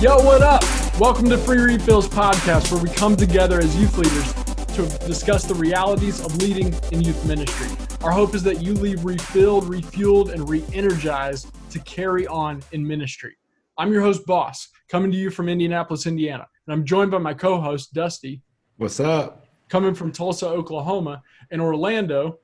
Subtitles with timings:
[0.00, 0.62] Yo, what up?
[0.98, 4.32] Welcome to Free Refills Podcast, where we come together as youth leaders
[4.74, 7.68] to discuss the realities of leading in youth ministry.
[8.02, 12.86] Our hope is that you leave refilled, refueled, and re energized to carry on in
[12.86, 13.36] ministry.
[13.76, 16.46] I'm your host, Boss, coming to you from Indianapolis, Indiana.
[16.66, 18.40] And I'm joined by my co host, Dusty.
[18.78, 19.48] What's up?
[19.68, 22.38] Coming from Tulsa, Oklahoma, and Orlando.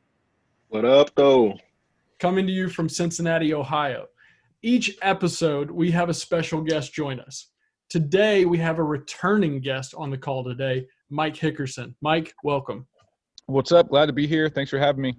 [0.68, 1.54] What up, though?
[2.18, 4.08] Coming to you from Cincinnati, Ohio.
[4.62, 7.46] Each episode, we have a special guest join us.
[7.88, 11.94] Today, we have a returning guest on the call today, Mike Hickerson.
[12.00, 12.84] Mike, welcome.
[13.46, 13.90] What's up?
[13.90, 14.48] Glad to be here.
[14.48, 15.14] Thanks for having me.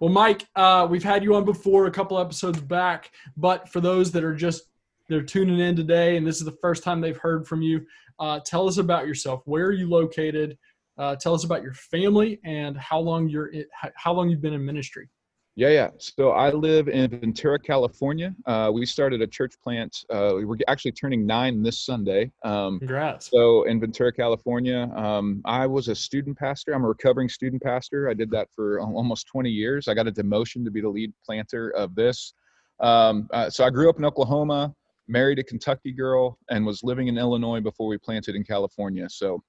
[0.00, 4.10] Well, Mike, uh, we've had you on before a couple episodes back, but for those
[4.12, 4.62] that are just
[5.10, 7.84] they're tuning in today and this is the first time they've heard from you,
[8.18, 9.42] uh, tell us about yourself.
[9.44, 10.56] Where are you located?
[10.96, 13.52] Uh, tell us about your family and how long you're
[13.96, 15.10] how long you've been in ministry.
[15.56, 15.90] Yeah, yeah.
[15.98, 18.34] So I live in Ventura, California.
[18.44, 20.04] Uh, we started a church plant.
[20.10, 22.32] Uh, we were actually turning nine this Sunday.
[22.44, 23.30] Um, Congrats.
[23.30, 26.72] So in Ventura, California, um, I was a student pastor.
[26.74, 28.08] I'm a recovering student pastor.
[28.08, 29.86] I did that for almost 20 years.
[29.86, 32.34] I got a demotion to be the lead planter of this.
[32.80, 34.74] Um, uh, so I grew up in Oklahoma,
[35.06, 39.08] married a Kentucky girl, and was living in Illinois before we planted in California.
[39.08, 39.40] So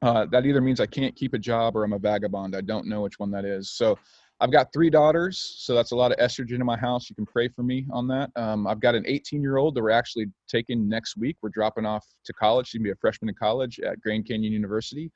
[0.00, 2.56] uh, that either means I can't keep a job or I'm a vagabond.
[2.56, 3.70] I don't know which one that is.
[3.70, 3.98] So
[4.42, 7.08] I've got three daughters, so that's a lot of estrogen in my house.
[7.08, 8.28] You can pray for me on that.
[8.34, 11.36] Um, I've got an 18 year old that we're actually taking next week.
[11.42, 12.66] We're dropping off to college.
[12.66, 15.12] She's gonna be a freshman in college at Grand Canyon University.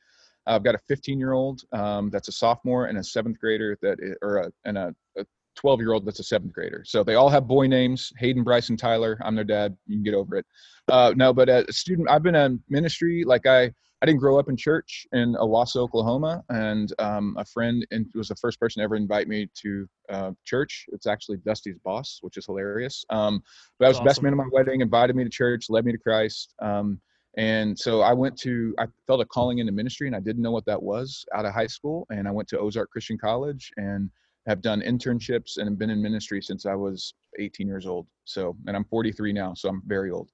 [0.47, 3.99] I've got a 15 year old um, that's a sophomore and a seventh grader that,
[4.23, 5.25] or a, and a, a
[5.57, 6.85] 12 year old that's a seventh grader.
[6.87, 9.19] So they all have boy names Hayden, Bryson, Tyler.
[9.25, 9.77] I'm their dad.
[9.89, 10.47] You can get over it.
[10.87, 13.25] Uh, no, but a student, I've been in ministry.
[13.27, 13.73] Like I,
[14.07, 18.29] I didn't grow up in church in Owasso, Oklahoma, and um, a friend and was
[18.29, 20.87] the first person to ever invite me to uh, church.
[20.93, 23.05] It's actually Dusty's boss, which is hilarious.
[23.11, 23.43] Um,
[23.81, 24.06] but I was awesome.
[24.06, 26.55] best man at my wedding, invited me to church, led me to Christ.
[26.62, 27.00] Um,
[27.37, 30.53] and so I went to, I felt a calling into ministry, and I didn't know
[30.53, 32.06] what that was out of high school.
[32.09, 34.09] And I went to Ozark Christian College and
[34.47, 38.06] have done internships and been in ministry since I was 18 years old.
[38.25, 40.31] So, and I'm 43 now, so I'm very old.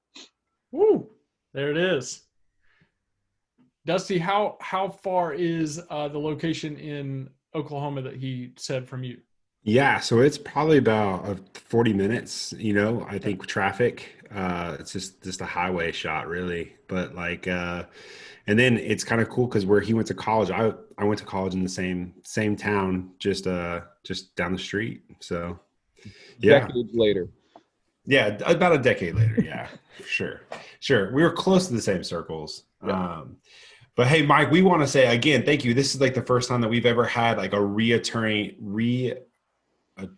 [0.72, 1.08] Woo!
[1.54, 2.24] There it is.
[3.84, 9.18] Dusty, how how far is uh, the location in Oklahoma that he said from you?
[9.64, 14.92] Yeah, so it's probably about uh, 40 minutes, you know, I think traffic, uh, it's
[14.92, 16.74] just, just a highway shot really.
[16.88, 17.84] But like, uh,
[18.48, 21.20] and then it's kind of cool cause where he went to college, I, I went
[21.20, 25.02] to college in the same, same town, just, uh, just down the street.
[25.20, 25.60] So
[26.40, 26.66] yeah.
[26.66, 27.28] Decades later.
[28.04, 28.38] Yeah.
[28.44, 29.40] About a decade later.
[29.40, 29.68] Yeah,
[30.04, 30.40] sure.
[30.80, 31.14] Sure.
[31.14, 32.64] We were close to the same circles.
[32.84, 33.18] Yeah.
[33.18, 33.36] Um,
[33.94, 35.74] but hey, Mike, we want to say again, thank you.
[35.74, 39.14] This is like the first time that we've ever had like a returning, re,
[39.98, 40.08] a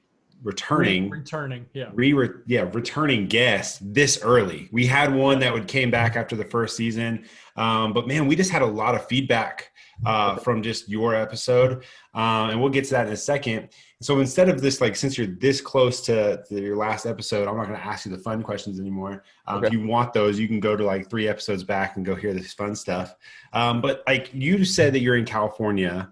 [0.43, 4.69] returning, re- returning, yeah, re, re, yeah, returning guest this early.
[4.71, 7.25] We had one that would came back after the first season,
[7.57, 9.71] um, but man, we just had a lot of feedback
[10.05, 11.85] uh, from just your episode,
[12.15, 13.69] uh, and we'll get to that in a second.
[14.03, 17.57] So instead of this, like, since you're this close to, to your last episode, I'm
[17.57, 19.25] not going to ask you the fun questions anymore.
[19.47, 19.69] Um, okay.
[19.69, 22.35] If you want those, you can go to like three episodes back and go hear
[22.35, 23.15] this fun stuff.
[23.53, 26.11] Um, but like you said that you're in California.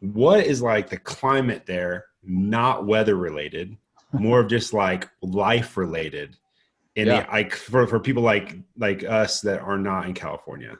[0.00, 2.06] What is like the climate there?
[2.24, 3.76] Not weather related,
[4.12, 6.36] more of just like life related.
[6.96, 7.26] And yeah.
[7.32, 10.76] like for, for people like like us that are not in California.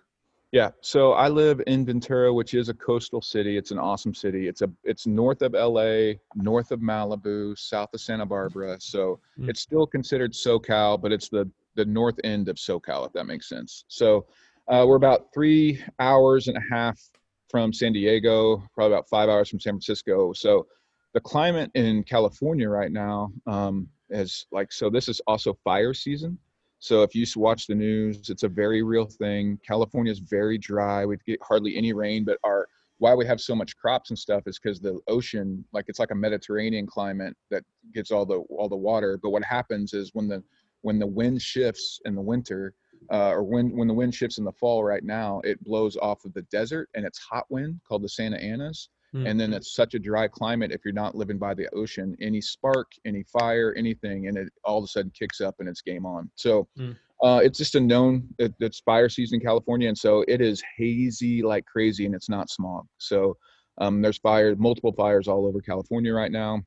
[0.53, 3.57] Yeah, so I live in Ventura, which is a coastal city.
[3.57, 4.49] It's an awesome city.
[4.49, 8.77] It's a it's north of LA, north of Malibu, south of Santa Barbara.
[8.79, 9.49] So mm.
[9.49, 13.49] it's still considered SoCal, but it's the the north end of SoCal, if that makes
[13.49, 13.85] sense.
[13.89, 14.27] So
[14.69, 17.01] uh, we're about three hours and a half
[17.49, 20.35] from San Diego, probably about five hours from San Francisco.
[20.35, 20.67] So
[21.15, 24.91] the climate in California right now um, is like so.
[24.91, 26.39] This is also fire season.
[26.83, 29.57] So if you watch the news, it's a very real thing.
[29.65, 31.07] California is very dry.
[31.07, 32.67] We get hardly any rain, but our
[32.99, 36.11] why we have so much crops and stuff is because the ocean, like it's like
[36.11, 37.63] a Mediterranean climate that
[37.95, 39.17] gets all the all the water.
[39.23, 40.43] But what happens is when the
[40.81, 42.75] when the wind shifts in the winter,
[43.13, 46.25] uh, or when when the wind shifts in the fall right now, it blows off
[46.25, 49.27] of the desert and it's hot wind called the Santa Anas Mm-hmm.
[49.27, 49.59] And then mm-hmm.
[49.59, 53.23] it's such a dry climate if you're not living by the ocean, any spark, any
[53.25, 56.31] fire, anything, and it all of a sudden kicks up and it's game on.
[56.35, 56.97] So mm.
[57.23, 60.63] uh, it's just a known it, it's fire season in California, and so it is
[60.79, 62.87] hazy like crazy, and it's not smog.
[62.97, 63.37] So
[63.79, 66.63] um, there's fire, multiple fires all over California right now,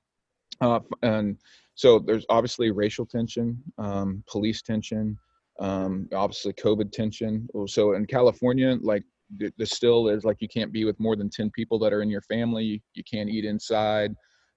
[0.62, 1.38] uh, and
[1.74, 5.18] so there's obviously racial tension, um, police tension,
[5.60, 7.48] um, obviously COVID tension.
[7.66, 9.04] So in California, like
[9.38, 12.10] the, still is like you can't be with more than 10 people that are in
[12.10, 14.14] your family you can't eat inside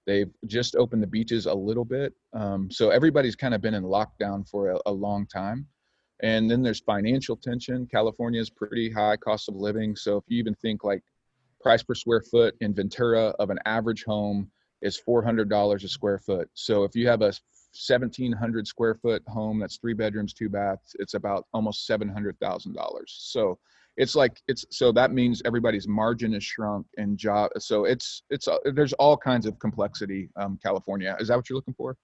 [0.07, 3.83] they've just opened the beaches a little bit um, so everybody's kind of been in
[3.83, 5.67] lockdown for a, a long time
[6.21, 7.87] And then there's financial tension.
[7.87, 9.95] California is pretty high cost of living.
[9.95, 11.03] So if you even think like
[11.61, 14.51] price per square foot in Ventura of an average home
[14.81, 16.49] is $400 a square foot.
[16.53, 17.33] So if you have a
[17.87, 22.75] 1700 square foot home that's three bedrooms, two baths, it's about almost $700,000.
[23.07, 23.59] So
[23.99, 28.47] it's like it's so that means everybody's margin is shrunk and job so it's it's
[28.47, 31.15] uh, there's all kinds of complexity um california.
[31.19, 31.95] Is that what you're looking for?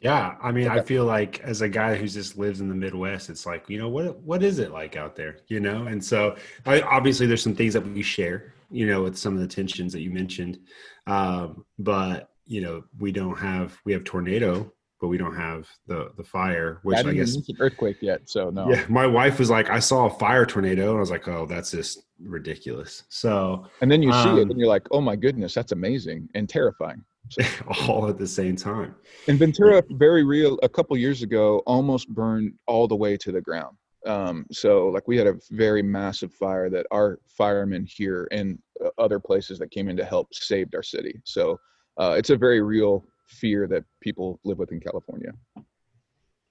[0.00, 3.30] Yeah, I mean, I feel like as a guy who just lives in the Midwest,
[3.30, 5.86] it's like you know what what is it like out there, you know?
[5.86, 6.36] And so,
[6.66, 9.94] I, obviously, there's some things that we share, you know, with some of the tensions
[9.94, 10.58] that you mentioned,
[11.06, 14.70] um, but you know, we don't have we have tornado,
[15.00, 18.28] but we don't have the the fire, which I, I guess earthquake yet.
[18.28, 18.70] So no.
[18.70, 21.46] Yeah, my wife was like, I saw a fire tornado, and I was like, oh,
[21.46, 23.04] that's just ridiculous.
[23.08, 25.72] So, and then you um, see it, um, and you're like, oh my goodness, that's
[25.72, 27.04] amazing and terrifying.
[27.88, 28.94] all at the same time.
[29.28, 33.40] And Ventura, very real, a couple years ago, almost burned all the way to the
[33.40, 33.76] ground.
[34.06, 38.90] Um, so, like, we had a very massive fire that our firemen here and uh,
[38.98, 41.20] other places that came in to help saved our city.
[41.24, 41.58] So,
[41.98, 45.32] uh, it's a very real fear that people live with in California.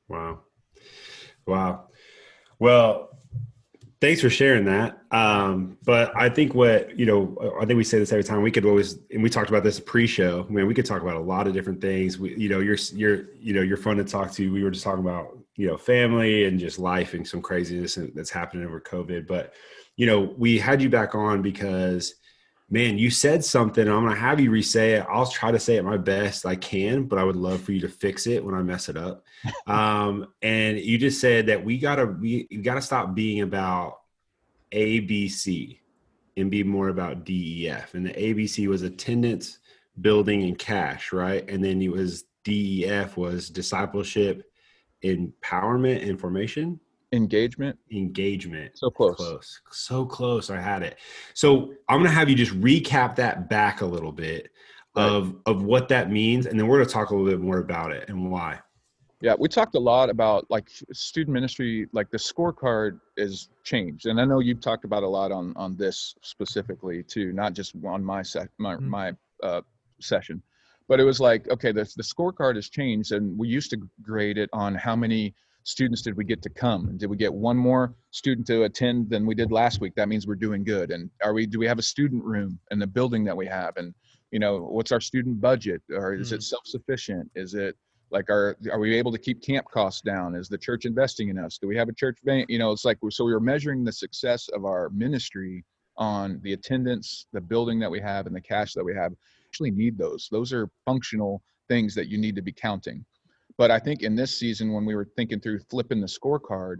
[0.08, 0.42] Wow.
[1.48, 1.88] Wow.
[2.60, 3.18] Well,
[4.02, 5.00] thanks for sharing that.
[5.12, 8.42] Um, but I think what you know, I think we say this every time.
[8.42, 10.46] We could always, and we talked about this pre-show.
[10.48, 12.20] I mean, we could talk about a lot of different things.
[12.20, 14.52] We, you know, you're you're you know you're fun to talk to.
[14.52, 18.30] We were just talking about you know family and just life and some craziness that's
[18.30, 19.28] happening over COVID.
[19.28, 19.54] But
[19.96, 22.16] you know, we had you back on because
[22.70, 23.88] man, you said something.
[23.88, 25.06] I'm gonna have you re-say it.
[25.10, 27.82] I'll try to say it my best I can, but I would love for you
[27.82, 29.24] to fix it when I mess it up.
[29.68, 34.00] um, and you just said that we gotta we, we gotta stop being about
[34.72, 35.80] ABC
[36.38, 37.94] and be more about DEF.
[37.94, 39.60] And the ABC was attendance,
[40.02, 41.48] building, and cash, right?
[41.50, 44.44] And then it was DEF was discipleship,
[45.04, 46.80] empowerment, information
[47.16, 47.78] engagement?
[47.92, 48.78] Engagement.
[48.78, 49.16] So close.
[49.16, 49.62] Close.
[49.72, 50.50] So close.
[50.50, 50.98] I had it.
[51.34, 54.50] So i'm gonna have you just recap that back a little bit
[54.96, 55.06] right.
[55.06, 57.92] of of what that means and then we're gonna talk a little bit more about
[57.92, 58.60] it and why.
[59.22, 64.20] Yeah we talked a lot about like student ministry like the scorecard is changed and
[64.20, 68.04] i know you've talked about a lot on on this specifically too not just on
[68.04, 68.90] my set my, mm-hmm.
[68.90, 69.62] my uh,
[70.00, 70.42] session.
[70.88, 74.38] But it was like okay the, the scorecard has changed and we used to grade
[74.38, 75.34] it on how many
[75.66, 76.98] students did we get to come?
[76.98, 79.94] Did we get one more student to attend than we did last week?
[79.96, 80.92] That means we're doing good.
[80.92, 81.46] And are we?
[81.46, 83.76] Do we have a student room in the building that we have?
[83.76, 83.94] And
[84.32, 85.82] you know, what's our student budget?
[85.92, 86.36] Or is mm.
[86.36, 87.30] it self-sufficient?
[87.36, 87.76] Is it
[88.12, 90.36] like are are we able to keep camp costs down?
[90.36, 91.58] Is the church investing in us?
[91.58, 92.46] Do we have a church bank?
[92.50, 95.66] You know, it's like so we were measuring the success of our ministry
[95.98, 99.14] on the attendance, the building that we have, and the cash that we have.
[99.48, 100.28] Actually, need those.
[100.32, 103.04] Those are functional things that you need to be counting.
[103.58, 106.78] But I think in this season, when we were thinking through flipping the scorecard,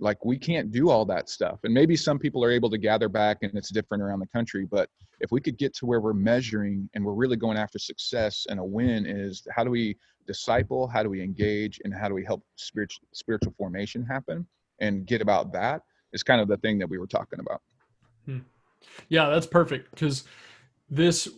[0.00, 1.60] like we can't do all that stuff.
[1.64, 4.64] And maybe some people are able to gather back and it's different around the country.
[4.64, 4.88] But
[5.20, 8.60] if we could get to where we're measuring and we're really going after success and
[8.60, 9.96] a win is how do we
[10.26, 14.46] disciple, how do we engage, and how do we help spiritual spiritual formation happen
[14.80, 15.82] and get about that
[16.12, 17.60] is kind of the thing that we were talking about.
[18.24, 18.38] Hmm.
[19.08, 20.24] Yeah, that's perfect because
[20.88, 21.28] this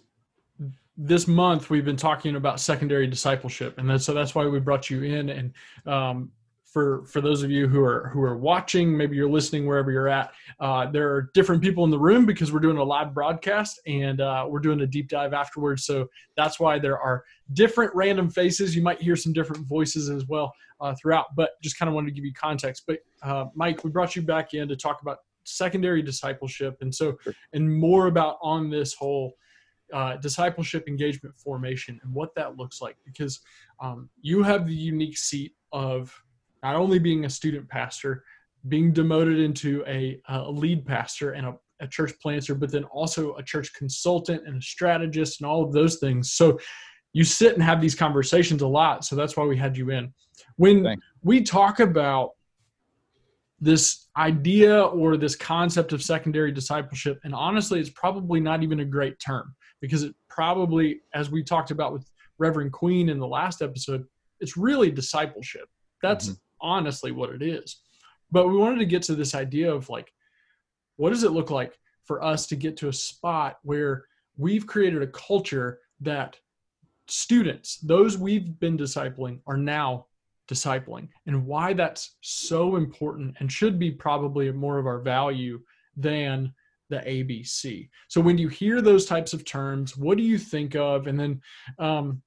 [1.03, 3.79] this month we've been talking about secondary discipleship.
[3.79, 5.31] And that's, so that's why we brought you in.
[5.31, 5.55] And
[5.87, 6.31] um,
[6.63, 10.07] for for those of you who are who are watching maybe you're listening wherever you're
[10.07, 13.81] at uh, there are different people in the room because we're doing a live broadcast
[13.89, 15.85] and uh, we're doing a deep dive afterwards.
[15.85, 18.77] So that's why there are different random faces.
[18.77, 22.09] You might hear some different voices as well uh, throughout but just kind of wanted
[22.09, 22.85] to give you context.
[22.87, 27.17] But uh, mike we brought you back in to talk about secondary discipleship and so
[27.55, 29.35] and more about on this whole
[29.93, 32.97] uh, discipleship engagement formation and what that looks like.
[33.05, 33.41] Because
[33.81, 36.13] um, you have the unique seat of
[36.63, 38.25] not only being a student pastor
[38.69, 43.35] being demoted into a, a lead pastor and a, a, church planter but then also
[43.37, 46.33] a church consultant and a strategist and all of those things.
[46.33, 46.59] So
[47.13, 49.05] you sit and have these conversations a lot.
[49.05, 50.13] So that's why we had you in.
[50.57, 51.07] When Thanks.
[51.23, 52.33] we talk about
[53.61, 58.85] this idea or this concept of secondary discipleship and honestly it's probably not even a
[58.85, 63.63] great term because it probably, as we talked about with Reverend Queen in the last
[63.63, 64.05] episode,
[64.41, 65.69] it's really discipleship.
[66.03, 66.37] That's mm-hmm.
[66.61, 67.81] honestly what it is.
[68.31, 70.13] But we wanted to get to this idea of like,
[70.97, 74.05] what does it look like for us to get to a spot where
[74.37, 76.37] we've created a culture that
[77.09, 80.07] students, those we've been discipling, are now
[80.49, 85.61] discipling, and why that's so important and should be probably more of our value
[85.97, 86.53] than
[86.91, 87.89] the ABC.
[88.09, 91.07] So when you hear those types of terms, what do you think of?
[91.07, 91.41] And then
[91.79, 92.21] um,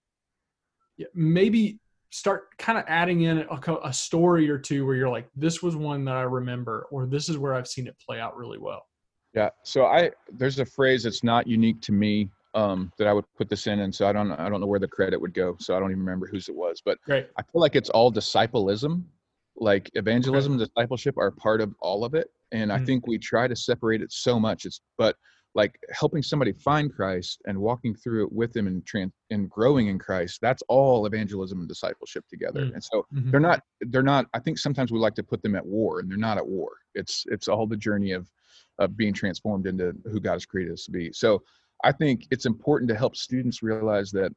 [1.14, 1.80] maybe
[2.10, 5.76] start kind of adding in a, a story or two where you're like, this was
[5.76, 8.88] one that I remember, or this is where I've seen it play out really well.
[9.34, 9.50] Yeah.
[9.64, 13.50] So I there's a phrase that's not unique to me um, that I would put
[13.50, 15.76] this in, and so I don't I don't know where the credit would go, so
[15.76, 17.30] I don't even remember whose it was, but Great.
[17.38, 19.04] I feel like it's all discipleism,
[19.56, 22.86] like evangelism, and discipleship are part of all of it, and I Mhm.
[22.86, 24.66] think we try to separate it so much.
[24.66, 25.18] It's but
[25.56, 29.86] like helping somebody find Christ and walking through it with them and trans and growing
[29.88, 30.40] in Christ.
[30.42, 32.74] That's all evangelism and discipleship together, Mm.
[32.74, 33.32] and so Mhm.
[33.32, 34.28] they're not they're not.
[34.34, 36.72] I think sometimes we like to put them at war, and they're not at war.
[36.96, 38.32] It's it's all the journey of
[38.80, 41.12] of being transformed into who God has created us to be.
[41.14, 41.44] So
[41.84, 44.32] I think it's important to help students realize that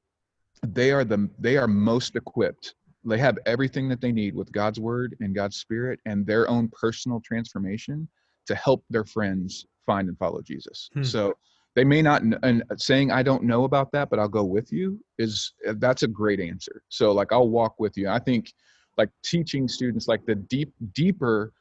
[0.67, 2.75] they are the they are most equipped.
[3.07, 6.69] They have everything that they need with God's word and God's spirit and their own
[6.69, 8.09] personal transformation
[8.47, 10.91] to help their friends find and follow Jesus.
[10.93, 11.03] Hmm.
[11.03, 11.35] So
[11.75, 14.99] they may not and saying I don't know about that but I'll go with you
[15.19, 16.83] is that's a great answer.
[16.89, 18.09] So like I'll walk with you.
[18.09, 18.53] I think
[18.97, 21.53] like teaching students like the deep deeper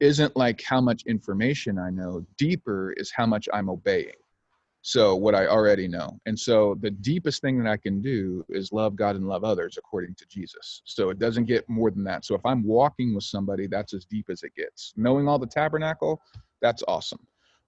[0.00, 2.24] isn't like how much information I know.
[2.36, 4.12] Deeper is how much I'm obeying.
[4.88, 6.18] So what I already know.
[6.24, 9.76] And so the deepest thing that I can do is love God and love others
[9.76, 10.80] according to Jesus.
[10.86, 12.24] So it doesn't get more than that.
[12.24, 14.94] So if I'm walking with somebody, that's as deep as it gets.
[14.96, 16.22] Knowing all the tabernacle,
[16.62, 17.18] that's awesome.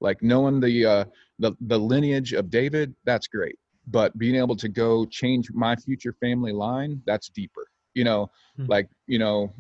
[0.00, 1.04] Like knowing the uh
[1.38, 3.58] the, the lineage of David, that's great.
[3.88, 7.66] But being able to go change my future family line, that's deeper.
[7.92, 8.64] You know, Hmm.
[8.66, 9.52] like, you know,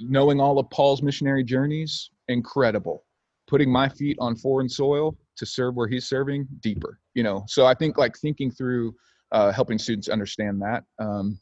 [0.00, 3.04] knowing all of Paul's missionary journeys, incredible.
[3.46, 7.00] Putting my feet on foreign soil to serve where he's serving, deeper.
[7.14, 8.94] You know, so I think like thinking through
[9.32, 10.84] uh, helping students understand that.
[10.98, 11.38] Um,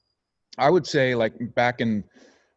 [0.56, 2.02] I would say like back in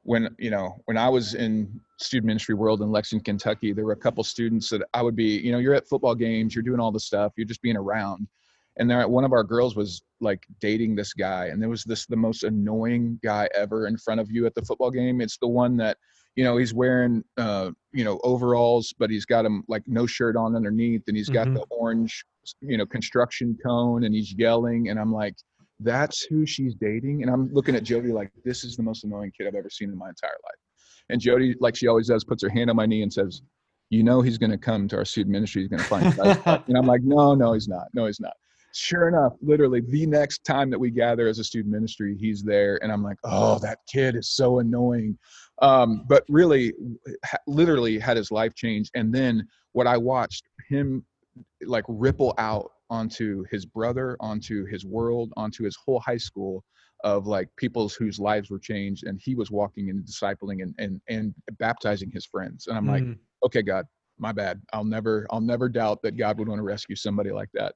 [0.03, 3.91] when you know when I was in student ministry world in Lexington, Kentucky, there were
[3.91, 5.37] a couple students that I would be.
[5.39, 8.27] You know, you're at football games, you're doing all the stuff, you're just being around,
[8.77, 12.05] and there one of our girls was like dating this guy and there was this
[12.05, 15.47] the most annoying guy ever in front of you at the football game it's the
[15.47, 15.97] one that
[16.35, 20.35] you know he's wearing uh you know overalls but he's got him like no shirt
[20.35, 21.55] on underneath and he's got Mhm.
[21.55, 22.23] the orange
[22.61, 25.35] you know construction cone and he's yelling and i'm like
[25.81, 29.31] that's who she's dating and i'm looking at jody like this is the most annoying
[29.37, 30.59] kid i've ever seen in my entire life
[31.09, 33.41] and jody like she always does puts her hand on my knee and says
[33.89, 36.39] you know he's going to come to our student ministry he's going to find Christ."
[36.67, 38.33] and i'm like no no he's not no he's not
[38.73, 42.81] sure enough, literally the next time that we gather as a student ministry, he's there,
[42.81, 45.17] and I'm like, oh, that kid is so annoying.
[45.61, 46.73] Um, but really,
[47.25, 48.91] ha- literally had his life changed.
[48.95, 51.05] And then what I watched him
[51.65, 56.63] like ripple out onto his brother, onto his world, onto his whole high school
[57.03, 61.01] of like people's whose lives were changed, and he was walking and discipling and and
[61.07, 62.67] and baptizing his friends.
[62.67, 63.17] And I'm like, Mm.
[63.45, 63.85] okay, God,
[64.19, 64.61] my bad.
[64.73, 67.73] I'll never, I'll never doubt that God would want to rescue somebody like that.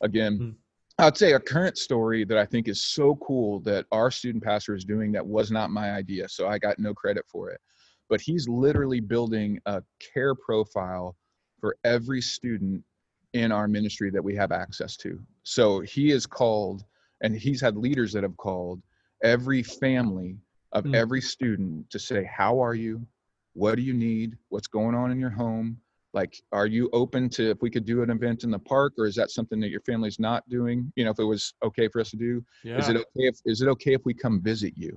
[0.00, 0.50] Again, Hmm.
[0.98, 4.74] I'd say a current story that I think is so cool that our student pastor
[4.74, 7.60] is doing that was not my idea, so I got no credit for it.
[8.08, 9.82] But he's literally building a
[10.14, 11.16] care profile
[11.58, 12.84] for every student
[13.32, 15.18] in our ministry that we have access to.
[15.42, 16.84] So he is called,
[17.22, 18.80] and he's had leaders that have called
[19.22, 20.38] every family
[20.72, 20.94] of Hmm.
[20.94, 23.04] every student to say, How are you?
[23.54, 24.36] What do you need?
[24.48, 25.80] What's going on in your home?
[26.14, 29.06] Like, are you open to if we could do an event in the park, or
[29.06, 30.92] is that something that your family's not doing?
[30.94, 32.78] You know, if it was okay for us to do, Yeah.
[32.78, 34.96] is it okay if is it okay if we come visit you?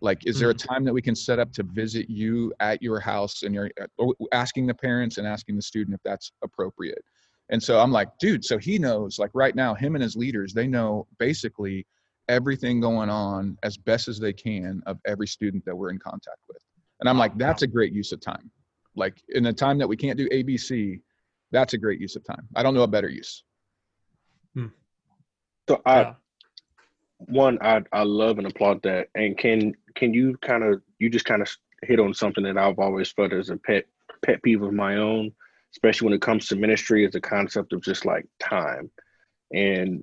[0.00, 0.68] Like, is there a mm.
[0.68, 4.12] time that we can set up to visit you at your house and you're uh,
[4.32, 7.02] asking the parents and asking the student if that's appropriate?
[7.50, 10.52] And so I'm like, dude, so he knows, like right now, him and his leaders,
[10.52, 11.86] they know basically
[12.28, 16.40] everything going on as best as they can of every student that we're in contact
[16.48, 16.62] with.
[17.00, 18.50] And I'm like, that's a great use of time.
[18.98, 21.00] Like in a time that we can't do ABC,
[21.50, 22.46] that's a great use of time.
[22.54, 23.44] I don't know a better use.
[24.54, 24.66] Hmm.
[25.68, 26.14] So I yeah.
[27.18, 29.08] one I I love and applaud that.
[29.14, 31.48] And can can you kind of you just kind of
[31.82, 33.84] hit on something that I've always felt as a pet
[34.24, 35.32] pet peeve of my own,
[35.74, 38.90] especially when it comes to ministry, is the concept of just like time.
[39.52, 40.02] And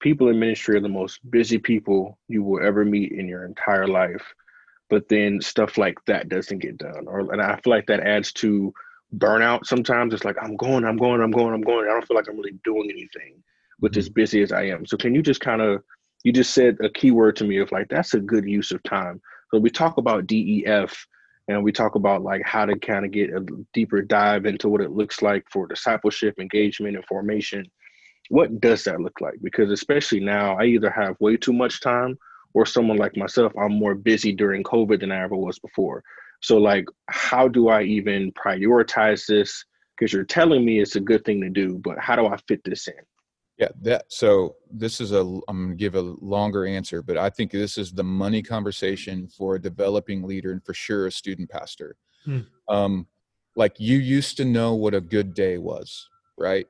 [0.00, 3.88] people in ministry are the most busy people you will ever meet in your entire
[3.88, 4.34] life.
[4.90, 7.06] But then stuff like that doesn't get done.
[7.06, 8.74] Or and I feel like that adds to
[9.16, 10.12] burnout sometimes.
[10.12, 11.86] It's like I'm going, I'm going, I'm going, I'm going.
[11.88, 13.42] I don't feel like I'm really doing anything
[13.80, 14.14] with as mm-hmm.
[14.14, 14.84] busy as I am.
[14.86, 15.82] So can you just kind of
[16.24, 18.82] you just said a key word to me of like that's a good use of
[18.82, 19.20] time.
[19.52, 21.06] So we talk about DEF
[21.48, 24.80] and we talk about like how to kind of get a deeper dive into what
[24.80, 27.64] it looks like for discipleship, engagement, and formation.
[28.28, 29.34] What does that look like?
[29.42, 32.16] Because especially now, I either have way too much time
[32.54, 36.02] or someone like myself, I'm more busy during COVID than I ever was before.
[36.40, 39.64] So like how do I even prioritize this?
[39.96, 42.62] Because you're telling me it's a good thing to do, but how do I fit
[42.64, 42.94] this in?
[43.58, 47.28] Yeah, that so this is a I'm going to give a longer answer, but I
[47.28, 51.50] think this is the money conversation for a developing leader and for sure a student
[51.50, 51.96] pastor.
[52.24, 52.40] Hmm.
[52.68, 53.06] Um,
[53.56, 56.66] like you used to know what a good day was, right?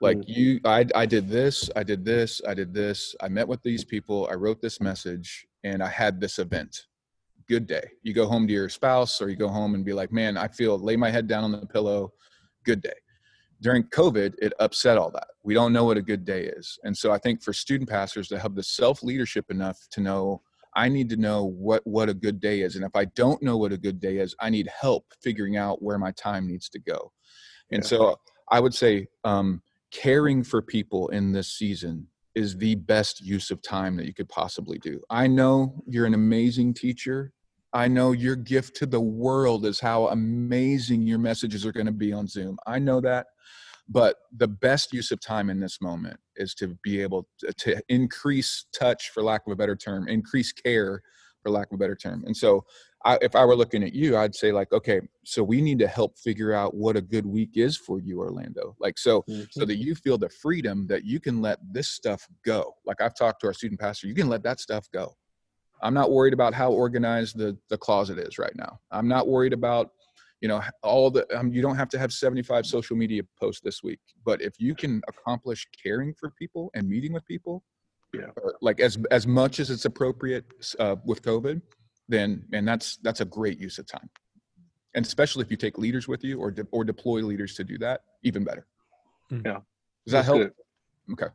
[0.00, 0.30] Like mm-hmm.
[0.30, 3.14] you, I, I did this, I did this, I did this.
[3.20, 6.86] I met with these people, I wrote this message, and I had this event.
[7.48, 7.84] Good day.
[8.02, 10.48] You go home to your spouse, or you go home and be like, man, I
[10.48, 12.12] feel lay my head down on the pillow.
[12.64, 12.92] Good day
[13.60, 15.28] during COVID, it upset all that.
[15.42, 16.78] We don't know what a good day is.
[16.84, 20.42] And so I think for student pastors to have the self leadership enough to know,
[20.76, 22.76] I need to know what, what a good day is.
[22.76, 25.82] And if I don't know what a good day is, I need help figuring out
[25.82, 27.12] where my time needs to go.
[27.72, 27.88] And yeah.
[27.88, 28.16] so
[28.50, 29.60] I would say um,
[29.90, 34.28] caring for people in this season is the best use of time that you could
[34.28, 35.00] possibly do.
[35.10, 37.32] I know you're an amazing teacher.
[37.72, 41.92] I know your gift to the world is how amazing your messages are going to
[41.92, 42.58] be on Zoom.
[42.66, 43.26] I know that.
[43.88, 47.82] But the best use of time in this moment is to be able to, to
[47.88, 51.02] increase touch, for lack of a better term, increase care,
[51.42, 52.24] for lack of a better term.
[52.26, 52.64] And so,
[53.04, 55.86] I, if I were looking at you, I'd say like, okay, so we need to
[55.86, 58.74] help figure out what a good week is for you, Orlando.
[58.80, 59.44] Like, so mm-hmm.
[59.50, 62.74] so that you feel the freedom that you can let this stuff go.
[62.84, 65.14] Like I've talked to our student pastor, you can let that stuff go.
[65.80, 68.80] I'm not worried about how organized the the closet is right now.
[68.90, 69.92] I'm not worried about
[70.40, 73.82] you know all the um, you don't have to have 75 social media posts this
[73.82, 77.64] week but if you can accomplish caring for people and meeting with people
[78.14, 78.26] yeah.
[78.60, 80.44] like as as much as it's appropriate
[80.78, 81.60] uh, with covid
[82.08, 84.08] then and that's that's a great use of time.
[84.94, 87.78] And especially if you take leaders with you or de- or deploy leaders to do
[87.78, 88.66] that even better.
[89.28, 89.40] Hmm.
[89.44, 89.58] yeah.
[90.06, 90.38] Does that help?
[90.38, 90.52] good.
[91.12, 91.26] okay.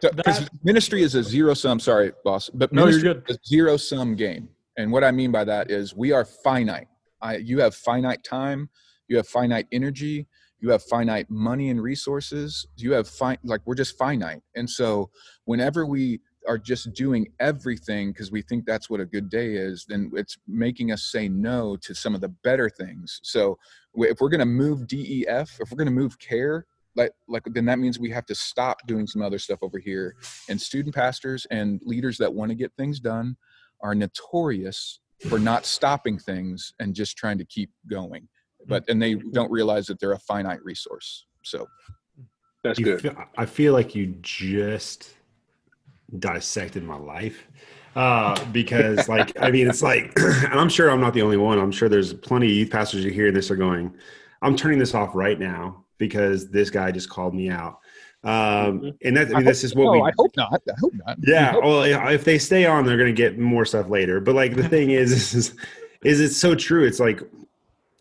[0.00, 3.22] Because so, ministry is a zero sum sorry boss but no, you're good.
[3.28, 4.48] is a zero sum game.
[4.76, 6.88] And what i mean by that is we are finite.
[7.22, 8.68] I, you have finite time,
[9.08, 10.26] you have finite energy,
[10.60, 12.66] you have finite money and resources.
[12.76, 14.42] You have fine, like we're just finite.
[14.54, 15.10] And so
[15.44, 19.84] whenever we are just doing everything because we think that's what a good day is,
[19.88, 23.20] then it's making us say no to some of the better things.
[23.22, 23.58] So
[23.94, 27.66] if we're going to move DEF, if we're going to move care, like, like then
[27.66, 30.14] that means we have to stop doing some other stuff over here.
[30.48, 33.36] And student pastors and leaders that want to get things done
[33.82, 38.28] are notorious for not stopping things and just trying to keep going
[38.66, 41.66] but and they don't realize that they're a finite resource so
[42.62, 45.14] that's good feel, i feel like you just
[46.18, 47.46] dissected my life
[47.96, 51.58] uh, because like i mean it's like and i'm sure i'm not the only one
[51.58, 53.92] i'm sure there's plenty of youth pastors who hear this are going
[54.42, 57.78] i'm turning this off right now because this guy just called me out
[58.26, 58.88] um, mm-hmm.
[59.04, 60.02] and that, I mean, this is what no, we.
[60.02, 60.60] I hope not.
[60.68, 61.16] I hope not.
[61.22, 61.52] Yeah.
[61.52, 64.18] Hope well, if they stay on, they're going to get more stuff later.
[64.18, 65.54] But like the thing is, is,
[66.02, 66.84] is it's so true.
[66.84, 67.22] It's like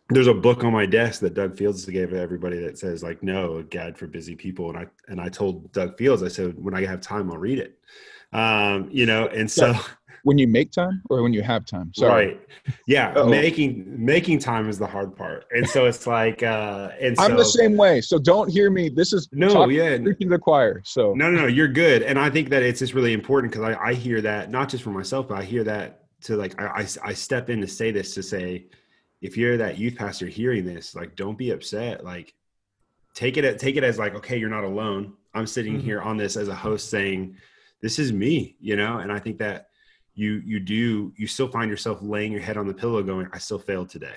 [0.09, 3.23] there's a book on my desk that Doug Fields gave to everybody that says like,
[3.23, 4.69] no, a guide for busy people.
[4.69, 7.59] And I and I told Doug Fields, I said, when I have time, I'll read
[7.59, 7.79] it.
[8.33, 9.75] Um, you know, and so.
[10.23, 12.27] When you make time or when you have time Sorry.
[12.29, 12.41] right
[12.87, 13.29] yeah Uh-oh.
[13.29, 17.37] making making time is the hard part and so it's like uh and so, i'm
[17.37, 21.13] the same way so don't hear me this is no yeah preaching the choir so
[21.13, 23.89] no no no you're good and i think that it's just really important because I,
[23.89, 26.87] I hear that not just for myself but i hear that to like I, I
[27.03, 28.65] i step in to say this to say
[29.25, 32.03] if you're that youth pastor hearing this like don't be upset.
[32.05, 32.33] Like
[33.13, 35.13] take it take it as like okay you're not alone.
[35.33, 35.85] I'm sitting mm-hmm.
[35.85, 37.35] here on this as a host saying
[37.81, 38.99] this is me you know?
[38.99, 39.67] And i think that
[40.13, 43.37] you you do you still find yourself laying your head on the pillow going i
[43.37, 44.15] still failed today.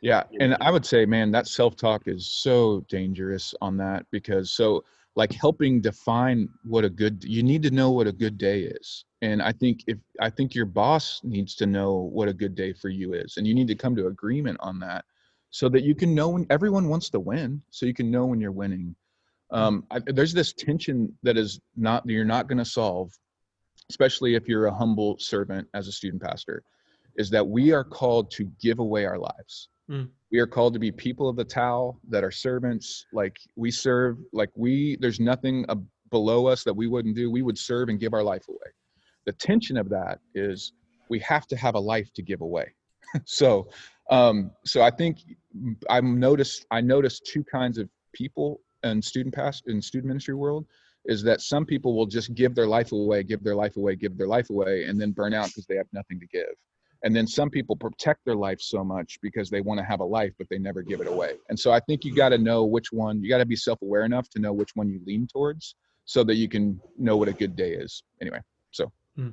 [0.00, 4.84] Yeah and i would say man that self-talk is so dangerous on that because so
[5.16, 9.05] like helping define what a good you need to know what a good day is
[9.26, 12.72] and i think if i think your boss needs to know what a good day
[12.72, 15.04] for you is and you need to come to agreement on that
[15.50, 18.40] so that you can know when everyone wants to win so you can know when
[18.40, 18.94] you're winning
[19.50, 23.12] um, I, there's this tension that is not that you're not going to solve
[23.90, 26.62] especially if you're a humble servant as a student pastor,
[27.16, 29.68] is that we are called to give away our lives.
[29.90, 30.08] Mm.
[30.32, 33.06] We are called to be people of the towel that are servants.
[33.12, 35.64] Like we serve, like we, there's nothing
[36.10, 37.30] below us that we wouldn't do.
[37.30, 38.72] We would serve and give our life away.
[39.26, 40.72] The tension of that is
[41.08, 42.74] we have to have a life to give away.
[43.24, 43.68] so,
[44.10, 45.18] um, so I think
[45.90, 50.66] I've noticed, I noticed two kinds of people in student past in student ministry world
[51.06, 54.16] is that some people will just give their life away, give their life away, give
[54.18, 56.54] their life away, and then burn out because they have nothing to give.
[57.04, 60.04] And then some people protect their life so much because they want to have a
[60.04, 61.34] life, but they never give it away.
[61.48, 63.80] And so I think you got to know which one, you got to be self
[63.82, 67.28] aware enough to know which one you lean towards so that you can know what
[67.28, 68.02] a good day is.
[68.20, 68.40] Anyway,
[69.18, 69.32] mm.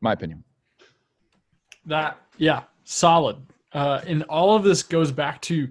[0.00, 0.44] my opinion.
[1.86, 3.36] That, yeah, solid.
[3.72, 5.68] Uh, and all of this goes back to,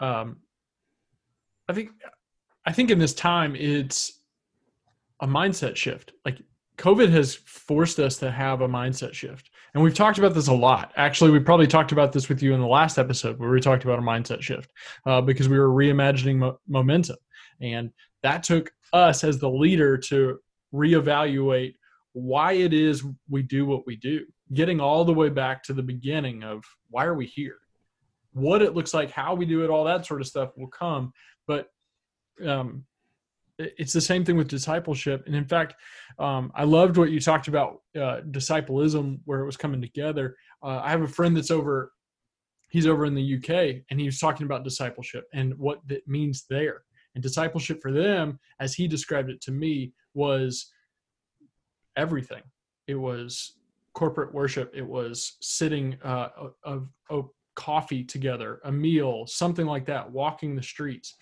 [0.00, 0.38] um,
[1.68, 1.90] I think,
[2.64, 4.20] I think in this time it's
[5.20, 6.12] a mindset shift.
[6.24, 6.40] Like
[6.78, 9.50] COVID has forced us to have a mindset shift.
[9.74, 10.92] And we've talked about this a lot.
[10.96, 13.84] Actually, we probably talked about this with you in the last episode where we talked
[13.84, 14.70] about a mindset shift
[15.04, 17.16] uh, because we were reimagining mo- momentum.
[17.60, 17.90] And
[18.22, 20.38] that took us as the leader to
[20.72, 21.74] reevaluate
[22.16, 24.24] why it is we do what we do,
[24.54, 27.58] getting all the way back to the beginning of why are we here?
[28.32, 31.12] What it looks like, how we do it, all that sort of stuff will come.
[31.46, 31.68] But
[32.42, 32.86] um,
[33.58, 35.24] it's the same thing with discipleship.
[35.26, 35.74] And in fact,
[36.18, 40.38] um, I loved what you talked about uh, discipleism, where it was coming together.
[40.62, 41.92] Uh, I have a friend that's over,
[42.70, 46.46] he's over in the UK, and he was talking about discipleship and what that means
[46.48, 46.80] there.
[47.14, 50.72] And discipleship for them, as he described it to me, was
[51.96, 52.42] everything.
[52.86, 53.56] It was
[53.94, 54.72] corporate worship.
[54.74, 56.28] It was sitting uh,
[56.64, 61.14] of, of coffee together, a meal, something like that, walking the streets.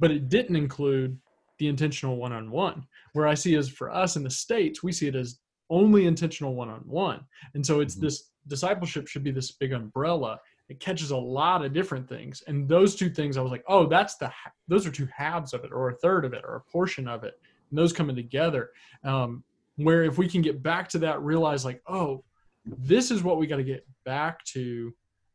[0.00, 1.18] But it didn't include
[1.58, 5.14] the intentional one-on-one where i see as for us in the states we see it
[5.14, 5.38] as
[5.70, 7.20] only intentional one-on-one
[7.54, 8.06] and so it's mm-hmm.
[8.06, 12.68] this discipleship should be this big umbrella it catches a lot of different things and
[12.68, 14.30] those two things i was like oh that's the
[14.68, 17.24] those are two halves of it or a third of it or a portion of
[17.24, 18.70] it and those coming together
[19.04, 19.42] um,
[19.78, 22.22] where if we can get back to that realize like oh
[22.64, 24.92] this is what we got to get back to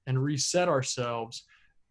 [0.07, 1.43] and reset ourselves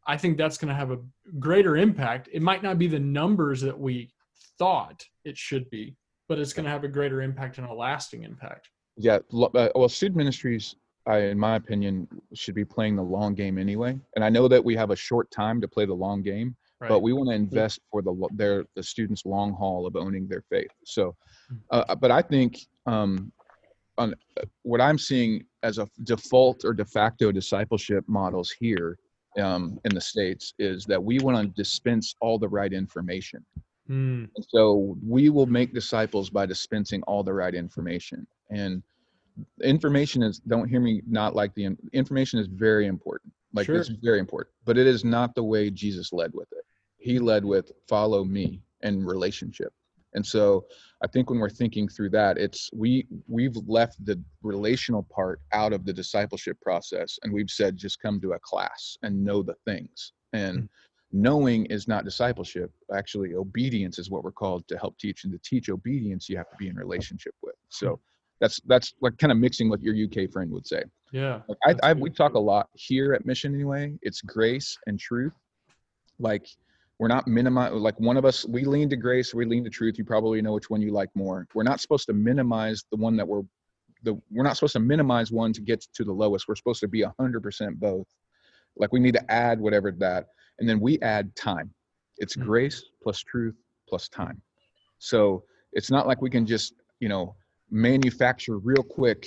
[0.06, 0.98] i think that's going to have a
[1.38, 4.10] greater impact it might not be the numbers that we
[4.58, 5.96] thought it should be,
[6.28, 8.68] but it's going to have a greater impact and a lasting impact.
[8.96, 9.18] Yeah.
[9.32, 13.98] Uh, well, student ministries, I, in my opinion, should be playing the long game anyway.
[14.14, 16.88] And I know that we have a short time to play the long game, right.
[16.88, 20.42] but we want to invest for the their the students' long haul of owning their
[20.50, 20.70] faith.
[20.84, 21.16] So,
[21.48, 21.56] hmm.
[21.70, 23.32] uh, but I think um,
[23.98, 28.98] on uh, what I'm seeing as a default or de facto discipleship models here
[29.38, 33.44] um, in the states is that we want to dispense all the right information.
[33.88, 34.28] Mm.
[34.48, 38.26] So we will make disciples by dispensing all the right information.
[38.50, 38.82] And
[39.62, 43.32] information is, don't hear me not like the information is very important.
[43.54, 43.76] Like sure.
[43.76, 46.64] it's very important, but it is not the way Jesus led with it.
[47.02, 49.72] He led with follow me and relationship.
[50.14, 50.66] And so
[51.02, 55.72] I think when we're thinking through that, it's we we've left the relational part out
[55.72, 59.54] of the discipleship process and we've said just come to a class and know the
[59.64, 60.12] things.
[60.32, 60.68] And mm
[61.12, 62.72] knowing is not discipleship.
[62.96, 66.48] Actually obedience is what we're called to help teach and to teach obedience you have
[66.50, 67.54] to be in relationship with.
[67.68, 68.00] So
[68.40, 70.82] that's that's like kind of mixing what your uk friend would say.
[71.12, 73.94] Yeah like I, I we talk a lot here at mission anyway.
[74.02, 75.34] It's grace and truth.
[76.18, 76.46] Like
[77.02, 79.98] we're not minimize like one of us we lean to grace we lean to truth
[79.98, 81.48] you probably know which one you like more.
[81.52, 83.42] We're not supposed to minimize the one that we're
[84.04, 86.46] the we're not supposed to minimize one to get to the lowest.
[86.46, 88.06] We're supposed to be 100% both.
[88.76, 90.28] Like we need to add whatever that
[90.60, 91.74] and then we add time.
[92.18, 92.46] It's mm-hmm.
[92.46, 93.56] grace plus truth
[93.88, 94.40] plus time.
[95.00, 97.34] So it's not like we can just you know
[97.68, 99.26] manufacture real quick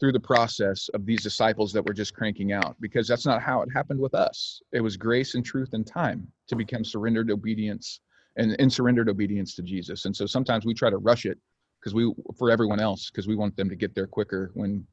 [0.00, 3.62] through the process of these disciples that we're just cranking out because that's not how
[3.62, 4.60] it happened with us.
[4.72, 8.00] It was grace and truth and time to become surrendered obedience
[8.36, 11.38] and, in surrendered obedience to jesus and so sometimes we try to rush it
[11.80, 14.86] because we for everyone else because we want them to get there quicker when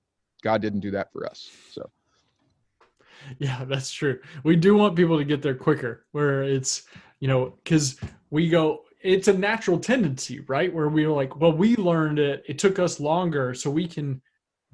[0.44, 1.90] god didn't do that for us so
[3.40, 4.20] yeah, that's true.
[4.44, 6.84] We do want people to get there quicker, where it's,
[7.20, 10.74] you know, because we go, it's a natural tendency, right?
[10.74, 12.44] Where we are like, well, we learned it.
[12.48, 14.22] It took us longer, so we can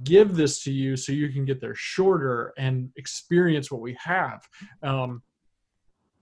[0.03, 4.41] give this to you so you can get there shorter and experience what we have.
[4.83, 5.23] Um,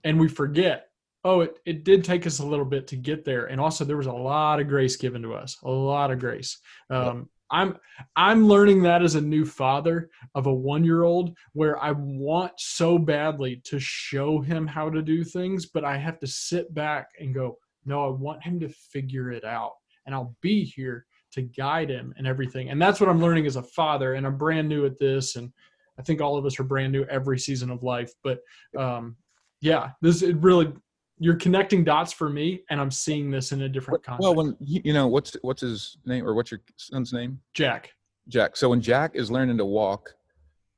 [0.04, 0.88] and we forget,
[1.24, 3.46] oh, it, it did take us a little bit to get there.
[3.46, 6.58] And also, there was a lot of grace given to us, a lot of grace.
[6.90, 7.76] Um, I'm
[8.16, 13.62] I'm learning that as a new father of a 1-year-old where I want so badly
[13.66, 17.58] to show him how to do things but I have to sit back and go
[17.84, 19.74] no I want him to figure it out.
[20.06, 22.70] And I'll be here to guide him and everything.
[22.70, 24.14] And that's what I'm learning as a father.
[24.14, 25.36] And I'm brand new at this.
[25.36, 25.52] And
[25.98, 28.12] I think all of us are brand new every season of life.
[28.22, 28.40] But
[28.76, 29.16] um
[29.60, 30.72] yeah this it really
[31.18, 34.56] you're connecting dots for me and i'm seeing this in a different context well when
[34.60, 37.40] you know what's what's his name or what's your son's name?
[37.54, 37.92] Jack.
[38.28, 38.56] Jack.
[38.56, 40.14] So when jack is learning to walk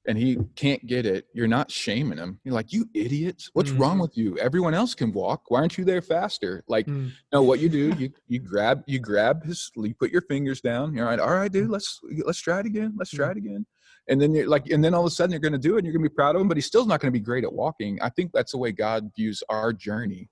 [0.07, 2.41] and he can't get it you're not shaming him.
[2.45, 3.51] You're like you idiots.
[3.53, 3.81] What's mm.
[3.81, 4.39] wrong with you?
[4.39, 5.45] Everyone else can walk.
[5.49, 6.63] Why aren't you there faster?
[6.69, 7.11] Like mm.
[7.33, 10.95] no what you do you you grab you grab his you put your fingers down.
[10.95, 13.33] You're right all right dude let's let's try it again let's try mm.
[13.33, 13.67] it again
[14.09, 15.79] and then you're like and then all of a sudden you're going to do it
[15.79, 17.25] and you're going to be proud of him but he's still not going to be
[17.25, 20.29] great at walking i think that's the way god views our journey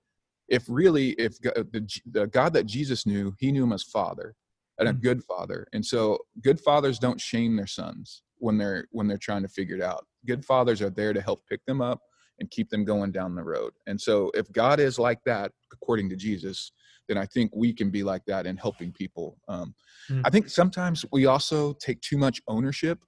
[0.49, 4.35] if really if the, the god that jesus knew he knew him as father
[4.79, 5.01] and a mm-hmm.
[5.01, 9.41] good father and so good fathers don't shame their sons when they're when they're trying
[9.41, 11.99] to figure it out good fathers are there to help pick them up
[12.39, 16.09] and keep them going down the road and so if god is like that according
[16.09, 16.71] to jesus
[17.07, 19.37] then I think we can be like that in helping people.
[19.47, 19.73] Um,
[20.09, 20.21] Mm.
[20.25, 22.99] I think sometimes we also take too much ownership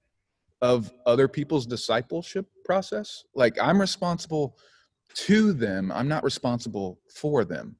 [0.62, 3.24] of other people's discipleship process.
[3.34, 4.56] Like I'm responsible
[5.14, 7.76] to them, I'm not responsible for them.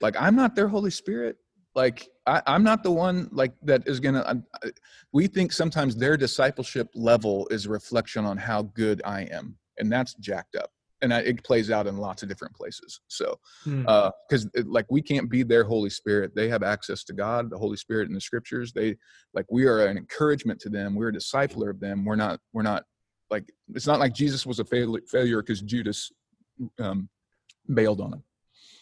[0.00, 1.36] Like I'm not their Holy Spirit.
[1.74, 4.42] Like I, I'm not the one like that is gonna.
[4.62, 4.70] I,
[5.12, 9.90] we think sometimes their discipleship level is a reflection on how good I am, and
[9.92, 10.70] that's jacked up.
[11.02, 13.00] And I, it plays out in lots of different places.
[13.08, 13.82] So Hmm.
[13.82, 17.76] because like we can't be their holy spirit they have access to god the holy
[17.76, 18.96] spirit in the scriptures they
[19.34, 22.62] like we are an encouragement to them we're a discipler of them we're not we're
[22.62, 22.84] not
[23.30, 26.10] like it's not like jesus was a fail- failure because judas
[26.78, 27.08] um
[27.74, 28.22] bailed on him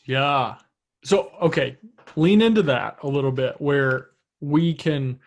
[0.07, 0.57] Yeah.
[1.05, 1.77] So okay,
[2.17, 5.19] lean into that a little bit where we can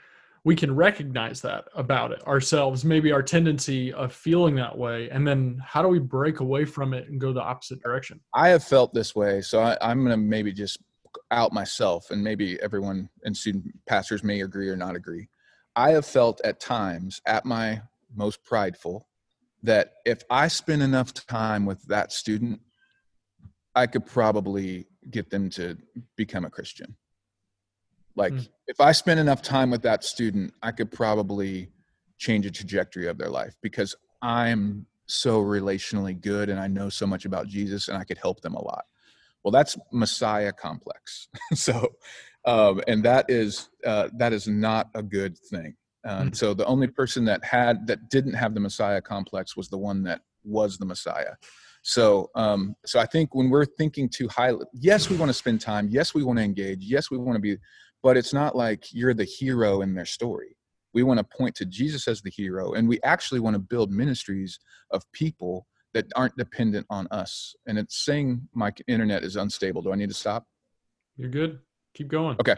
[0.47, 5.27] we can recognize that about it ourselves, maybe our tendency of feeling that way, and
[5.27, 8.21] then how do we break away from it and go the opposite direction?
[8.33, 10.79] i have felt this way so I, i'm gonna maybe just
[11.31, 15.27] out myself and maybe everyone and student pastors may agree or not agree
[15.75, 17.81] i have felt at times at my
[18.15, 19.05] most prideful
[19.63, 22.62] that if i spend enough time with that student
[23.75, 25.77] i could probably get them to
[26.15, 26.95] become a christian
[28.17, 28.49] like Mm.
[28.67, 31.69] if i spend enough time with that student i could probably
[32.17, 37.08] change the trajectory of their life because i'm so relationally good and i know so
[37.08, 38.86] much about jesus and i could help them a lot
[39.43, 41.88] well that's messiah complex so
[42.45, 45.75] um, and that is uh, that is not a good thing
[46.06, 46.36] um, Mhm.
[46.36, 50.03] so the only person that had that didn't have the messiah complex was the one
[50.03, 51.36] that was the messiah
[51.88, 55.62] so um, so i think when we're thinking too high yes we want to spend
[55.62, 57.56] time yes we want to engage yes we want to be
[58.04, 60.58] but it's not like you're the hero in their story
[60.93, 63.89] we want to point to jesus as the hero and we actually want to build
[63.91, 64.60] ministries
[64.91, 69.93] of people that aren't dependent on us and it's saying my internet is unstable do
[69.93, 70.43] i need to stop
[71.17, 71.60] You're good.
[71.95, 72.38] Keep going.
[72.39, 72.56] Okay.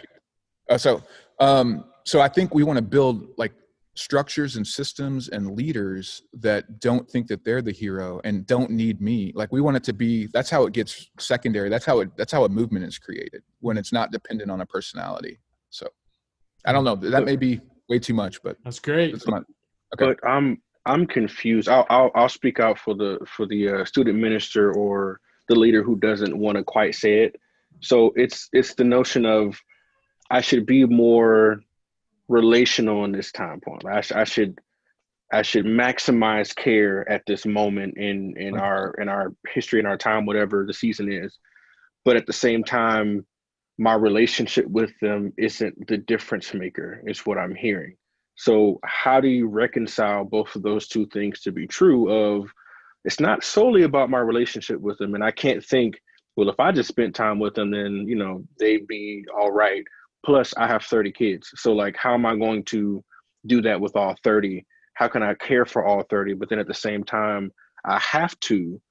[0.69, 1.01] Uh, so,
[1.39, 3.53] um, so I think we want to build like
[3.99, 9.01] structures and systems and leaders that don't think that they're the hero and don't need
[9.01, 9.33] me.
[9.35, 10.27] Like we want it to be.
[10.33, 11.69] That's how it gets secondary.
[11.69, 12.09] That's how it.
[12.15, 15.39] That's how a movement is created when it's not dependent on a personality.
[15.69, 15.87] So,
[16.65, 16.95] I don't know.
[16.95, 17.59] That may be
[17.89, 19.11] way too much, but That's great.
[19.11, 19.37] that's my.
[19.37, 20.13] Okay.
[20.13, 21.67] But I'm I'm confused.
[21.67, 25.83] I'll I'll, I'll speak out for the for the uh, student minister or the leader
[25.83, 27.35] who doesn't want to quite say it.
[27.81, 29.59] So it's it's the notion of
[30.31, 31.61] I should be more
[32.29, 33.83] relational in this time point.
[33.85, 34.59] I, sh- I should
[35.31, 39.97] I should maximize care at this moment in in our in our history in our
[39.97, 41.37] time whatever the season is.
[42.05, 43.25] But at the same time
[43.77, 47.95] my relationship with them isn't the difference maker is what I'm hearing.
[48.35, 52.49] So how do you reconcile both of those two things to be true of
[53.05, 55.99] it's not solely about my relationship with them and I can't think
[56.35, 59.83] well if I just spent time with them then you know they'd be all right
[60.25, 61.49] plus I have 30 kids.
[61.55, 63.03] So like how am I going to
[63.45, 64.65] do that with all 30?
[64.95, 67.51] How can I care for all 30 but then at the same time
[67.85, 68.81] I have to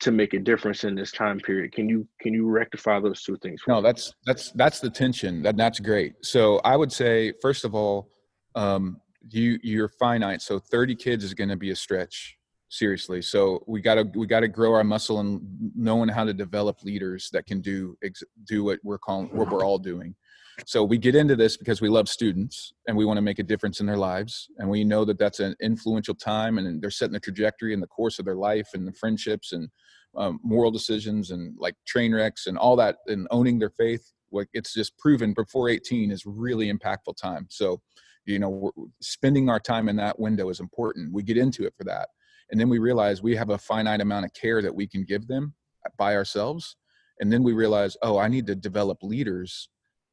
[0.00, 1.72] to make a difference in this time period.
[1.72, 3.60] Can you can you rectify those two things?
[3.66, 3.82] No, me?
[3.82, 5.42] that's that's that's the tension.
[5.42, 6.14] That that's great.
[6.22, 8.10] So I would say first of all,
[8.54, 10.42] um, you you're finite.
[10.42, 12.36] So 30 kids is going to be a stretch.
[12.68, 13.22] Seriously.
[13.22, 15.40] So we gotta we gotta grow our muscle and
[15.76, 19.64] knowing how to develop leaders that can do ex- do what we're calling what we're
[19.64, 20.16] all doing.
[20.64, 23.42] So we get into this because we love students and we want to make a
[23.42, 27.12] difference in their lives, and we know that that's an influential time, and they're setting
[27.12, 29.68] the trajectory in the course of their life and the friendships and
[30.16, 34.12] um, moral decisions and like train wrecks and all that and owning their faith.
[34.32, 37.46] Like it's just proven before 18 is really impactful time.
[37.50, 37.80] So
[38.24, 41.12] you know spending our time in that window is important.
[41.12, 42.08] We get into it for that.
[42.50, 45.26] And then we realize we have a finite amount of care that we can give
[45.26, 45.54] them
[45.98, 46.76] by ourselves.
[47.20, 49.68] And then we realize oh i need to develop leaders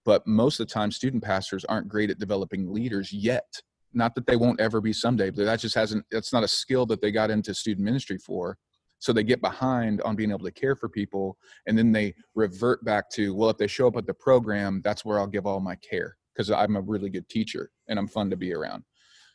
[0.05, 3.61] but most of the time student pastors aren't great at developing leaders yet.
[3.93, 6.85] Not that they won't ever be someday but that just hasn't that's not a skill
[6.87, 8.57] that they got into student ministry for.
[8.99, 11.37] So they get behind on being able to care for people
[11.67, 15.03] and then they revert back to well if they show up at the program that's
[15.03, 18.29] where i'll give all my care because i'm a really good teacher and i'm fun
[18.29, 18.83] to be around.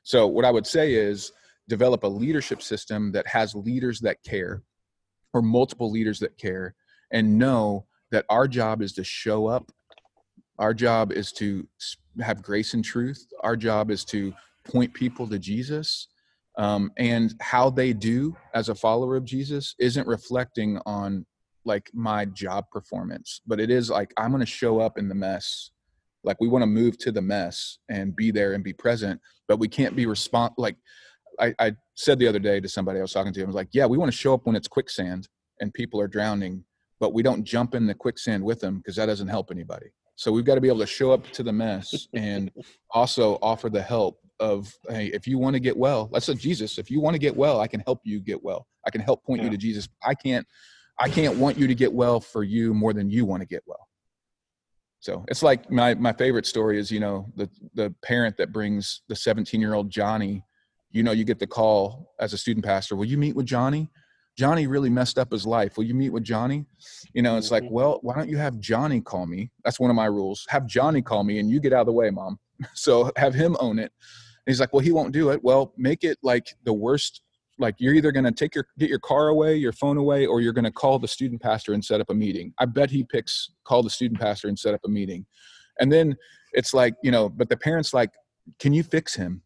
[0.03, 1.33] So what i would say is
[1.69, 4.63] develop a leadership system that has leaders that care
[5.35, 6.75] or multiple leaders that care
[7.13, 9.71] and know that our job is to show up
[10.59, 11.67] our job is to
[12.21, 14.33] have grace and truth our job is to
[14.65, 16.09] point people to jesus
[16.59, 21.25] um, and how they do as a follower of jesus isn't reflecting on
[21.65, 25.15] like my job performance but it is like i'm going to show up in the
[25.15, 25.71] mess
[26.25, 29.59] like we want to move to the mess and be there and be present but
[29.59, 30.77] we can't be respond like
[31.41, 33.69] I, I said the other day to somebody i was talking to i was like
[33.73, 35.29] yeah we want to show up when it's quicksand
[35.61, 36.65] and people are drowning
[37.01, 39.87] but we don't jump in the quicksand with them because that doesn't help anybody.
[40.19, 42.51] So we've got to be able to show up to the mess and
[42.91, 46.77] also offer the help of hey, if you want to get well, let's say Jesus,
[46.77, 48.67] if you want to get well, I can help you get well.
[48.85, 49.45] I can help point yeah.
[49.45, 49.89] you to Jesus.
[50.05, 50.45] I can't
[50.99, 53.63] I can't want you to get well for you more than you want to get
[53.65, 53.87] well.
[54.99, 59.03] So it's like my my favorite story is you know the the parent that brings
[59.09, 60.45] the 17 year old Johnny,
[60.91, 62.97] you know you get the call as a student pastor.
[62.97, 63.89] Will you meet with Johnny?
[64.39, 65.77] Johnny really messed up his life.
[65.77, 66.65] Will you meet with Johnny?
[67.13, 67.75] You know, it's like, mm-hmm.
[67.75, 69.51] well, why don't you have Johnny call me?
[69.65, 70.47] That's one of my rules.
[70.49, 72.39] Have Johnny call me and you get out of the way, mom.
[72.75, 73.93] So have him own it.
[73.93, 75.43] And he's like, well, he won't do it.
[75.45, 77.23] Well, make it like the worst.
[77.59, 80.41] Like you're either going to take your get your car away, your phone away, or
[80.41, 82.53] you're going to call the student pastor and set up a meeting.
[82.59, 85.27] I bet he picks call the student pastor and set up a meeting.
[85.81, 86.17] And then
[86.53, 88.11] it's like, you know, but the parents like,
[88.59, 89.43] can you fix him?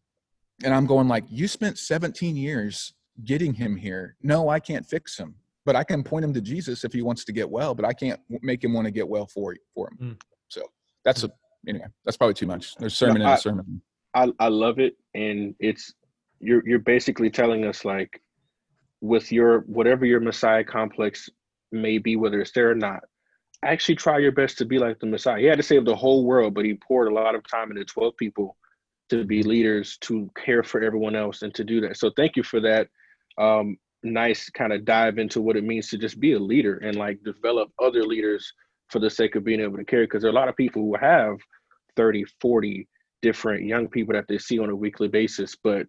[0.63, 4.15] And I'm going like, you spent 17 years getting him here.
[4.21, 7.23] No, I can't fix him, but I can point him to Jesus if he wants
[7.25, 9.97] to get well, but I can't make him want to get well for for him.
[10.09, 10.21] Mm.
[10.47, 10.61] So
[11.05, 11.31] that's a
[11.67, 12.75] anyway, that's probably too much.
[12.75, 13.81] There's sermon no, I, in the sermon.
[14.13, 14.95] I, I love it.
[15.13, 15.93] And it's
[16.39, 18.21] you're you're basically telling us like
[19.01, 21.29] with your whatever your Messiah complex
[21.71, 23.01] may be, whether it's there or not,
[23.63, 25.39] actually try your best to be like the Messiah.
[25.39, 27.85] He had to save the whole world, but he poured a lot of time into
[27.85, 28.55] 12 people
[29.09, 31.97] to be leaders, to care for everyone else, and to do that.
[31.97, 32.87] So thank you for that
[33.37, 36.95] um, nice kind of dive into what it means to just be a leader and
[36.95, 38.51] like develop other leaders
[38.89, 40.05] for the sake of being able to carry.
[40.05, 41.37] Because there are a lot of people who have
[41.95, 42.87] 30, 40
[43.21, 45.87] different young people that they see on a weekly basis, but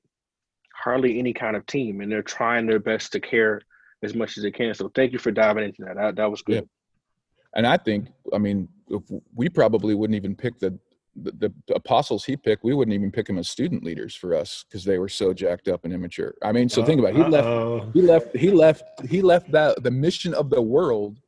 [0.73, 2.01] hardly any kind of team.
[2.01, 3.61] And they're trying their best to care
[4.03, 4.75] as much as they can.
[4.75, 5.97] So thank you for diving into that.
[5.97, 6.55] That, that was good.
[6.55, 6.61] Yeah.
[7.57, 8.69] And I think, I mean,
[9.35, 10.79] we probably wouldn't even pick the
[11.17, 14.65] the, the, apostles he picked, we wouldn't even pick him as student leaders for us
[14.69, 16.35] because they were so jacked up and immature.
[16.43, 17.17] I mean, so uh, think about it.
[17.17, 17.93] he uh-oh.
[17.95, 21.21] left he left he left he left that the mission of the world,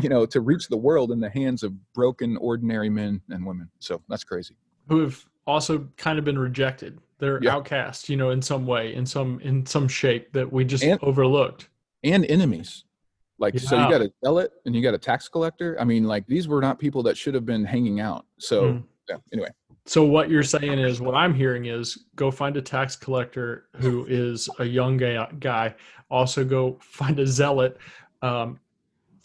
[0.00, 3.68] you know, to reach the world in the hands of broken ordinary men and women.
[3.78, 4.56] So that's crazy.
[4.88, 6.98] Who have also kind of been rejected.
[7.18, 7.54] They're yeah.
[7.54, 10.98] outcast, you know, in some way, in some in some shape that we just and,
[11.02, 11.68] overlooked.
[12.04, 12.84] And enemies.
[13.38, 13.60] Like yeah.
[13.60, 15.76] so you got a zealot and you got a tax collector.
[15.80, 18.26] I mean, like these were not people that should have been hanging out.
[18.38, 19.48] So mm yeah, anyway.
[19.86, 24.06] So what you're saying is what I'm hearing is go find a tax collector who
[24.06, 25.74] is a young guy.
[26.10, 27.78] Also go find a zealot.
[28.22, 28.60] Um,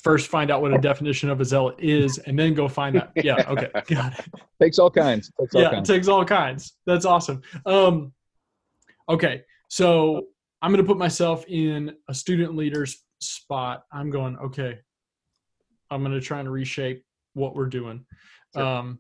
[0.04, 3.12] first find out what a definition of a zealot is and then go find out.
[3.24, 3.44] Yeah.
[3.48, 3.70] Okay.
[3.88, 4.26] Got it.
[4.60, 5.32] Takes all kinds.
[5.40, 5.70] Takes all yeah.
[5.72, 5.88] Kinds.
[5.88, 6.74] Takes all kinds.
[6.86, 7.42] That's awesome.
[7.66, 8.14] Um,
[9.10, 9.44] okay.
[9.68, 10.28] So
[10.62, 13.84] I'm going to put myself in a student leader's spot.
[13.92, 14.80] I'm going, okay,
[15.92, 18.06] I'm going to try and reshape what we're doing.
[18.56, 18.66] Sure.
[18.66, 19.00] Um,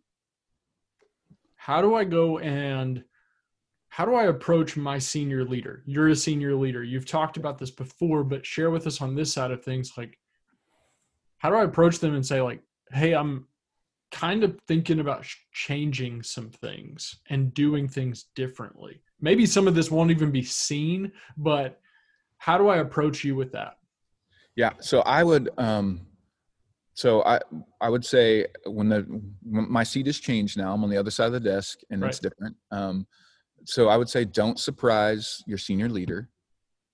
[1.67, 3.03] how do I go and
[3.89, 5.83] how do I approach my senior leader?
[5.85, 6.81] You're a senior leader.
[6.81, 10.17] You've talked about this before, but share with us on this side of things like
[11.39, 13.47] how do I approach them and say like, "Hey, I'm
[14.13, 19.91] kind of thinking about changing some things and doing things differently." Maybe some of this
[19.91, 21.81] won't even be seen, but
[22.37, 23.77] how do I approach you with that?
[24.55, 26.06] Yeah, so I would um
[26.97, 27.39] so I
[27.79, 29.05] I would say when the
[29.43, 32.01] when my seat has changed now, I'm on the other side of the desk and
[32.01, 32.09] right.
[32.09, 32.55] it's different.
[32.71, 33.05] Um,
[33.65, 36.27] so I would say don't surprise your senior leader,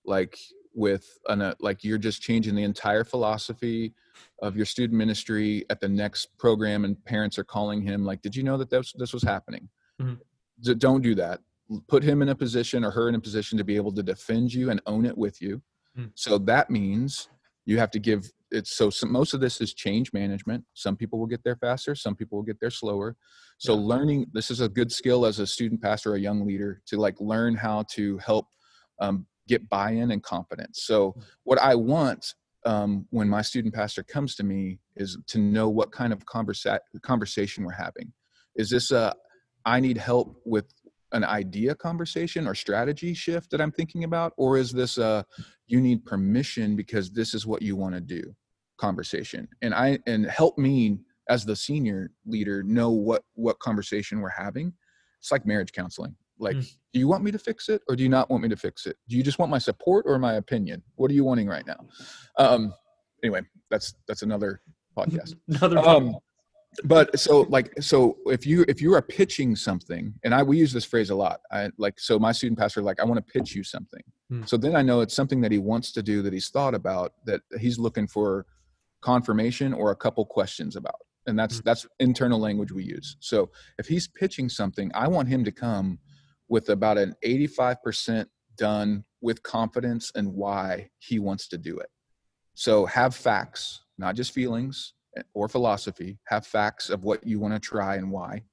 [0.03, 0.37] like
[0.75, 3.93] with an uh, like you're just changing the entire philosophy
[4.41, 8.35] of your student ministry at the next program, and parents are calling him like, "Did
[8.35, 9.69] you know that this this was happening?"
[10.01, 10.73] Mm-hmm.
[10.79, 11.39] Don't do that.
[11.87, 14.53] Put him in a position or her in a position to be able to defend
[14.53, 15.61] you and own it with you.
[15.97, 16.09] Mm-hmm.
[16.15, 17.29] So that means
[17.65, 20.63] you have to give it's so some, most of this is change management.
[20.75, 23.15] Some people will get there faster some people will get there slower.
[23.57, 23.85] So yeah.
[23.85, 27.15] learning this is a good skill as a student pastor a young leader to like
[27.19, 28.47] learn how to help
[28.99, 30.83] um, get buy-in and confidence.
[30.83, 32.33] So what i want
[32.65, 36.79] um, when my student pastor comes to me is to know what kind of conversa-
[37.01, 38.13] conversation we're having.
[38.55, 39.13] Is this a
[39.65, 40.65] i need help with
[41.13, 44.33] an idea conversation or strategy shift that i'm thinking about?
[44.37, 45.25] Or is this a
[45.67, 48.35] you need permission because this is what you want to do
[48.77, 49.47] conversation?
[49.61, 50.99] And i and help me
[51.29, 54.73] as the senior leader know what what conversation we're having.
[55.19, 56.15] It's like marriage counseling.
[56.39, 56.75] Like mm.
[56.91, 58.85] do you want me to fix it or do you not want me to fix
[58.85, 58.97] it?
[59.07, 60.83] Do you just want my support or my opinion?
[60.95, 61.87] What are you wanting right now?
[62.37, 62.73] Um
[63.23, 64.61] anyway that's that's another
[64.97, 65.35] podcast.
[65.47, 65.87] Another podcast.
[65.87, 66.15] um
[66.83, 70.73] but so like so if you if you are pitching something and i we use
[70.73, 73.55] this phrase a lot i like so my student pastor like i want to pitch
[73.55, 74.43] you something hmm.
[74.45, 77.13] so then i know it's something that he wants to do that he's thought about
[77.25, 78.45] that he's looking for
[79.01, 80.95] confirmation or a couple questions about
[81.27, 81.63] and that's hmm.
[81.65, 85.99] that's internal language we use so if he's pitching something i want him to come
[86.49, 88.25] with about an 85%
[88.57, 91.89] done with confidence and why he wants to do it
[92.53, 94.93] so have facts not just feelings
[95.33, 96.17] or philosophy.
[96.25, 98.43] Have facts of what you want to try and why.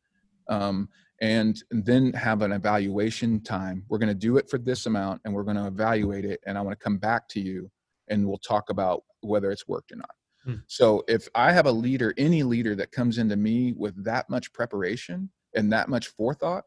[0.48, 0.88] Um,
[1.20, 3.84] and then have an evaluation time.
[3.88, 6.40] We're going to do it for this amount and we're going to evaluate it.
[6.46, 7.70] And I want to come back to you
[8.08, 10.10] and we'll talk about whether it's worked or not.
[10.44, 10.54] Hmm.
[10.66, 14.52] So if I have a leader, any leader that comes into me with that much
[14.54, 16.64] preparation and that much forethought,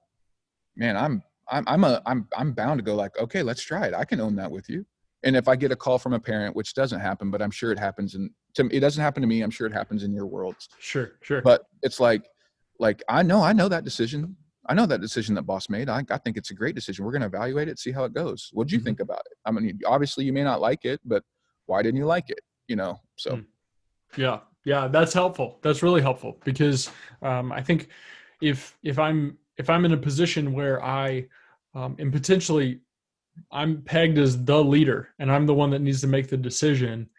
[0.76, 3.94] man, I'm I'm I'm a I'm I'm bound to go like, okay, let's try it.
[3.94, 4.86] I can own that with you.
[5.24, 7.72] And if I get a call from a parent, which doesn't happen, but I'm sure
[7.72, 9.42] it happens, and to me it doesn't happen to me.
[9.42, 10.70] I'm sure it happens in your worlds.
[10.80, 11.42] Sure, sure.
[11.42, 12.24] But it's like,
[12.80, 14.36] like I know, I know that decision.
[14.68, 15.90] I know that decision that boss made.
[15.90, 17.04] I, I think it's a great decision.
[17.04, 18.50] We're going to evaluate it, see how it goes.
[18.54, 18.86] What do you mm-hmm.
[18.86, 19.38] think about it?
[19.46, 21.24] I mean, obviously you may not like it, but
[21.66, 22.40] why didn't you like it?
[22.68, 23.32] You know, so.
[23.32, 23.46] Mm.
[24.16, 25.60] Yeah, yeah, that's helpful.
[25.64, 26.90] That's really helpful because
[27.22, 27.90] um, I think
[28.42, 31.28] if if I'm if I'm in a position where I
[31.76, 32.80] um, am potentially
[33.52, 37.10] I'm pegged as the leader and I'm the one that needs to make the decision,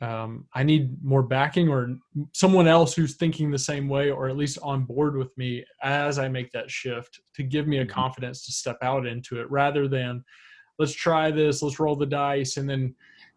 [0.00, 1.96] um, I need more backing or
[2.32, 6.18] someone else who's thinking the same way or at least on board with me as
[6.18, 7.92] I make that shift to give me a mm-hmm.
[7.92, 10.24] confidence to step out into it rather than
[10.78, 12.94] let's try this, let's roll the dice, and then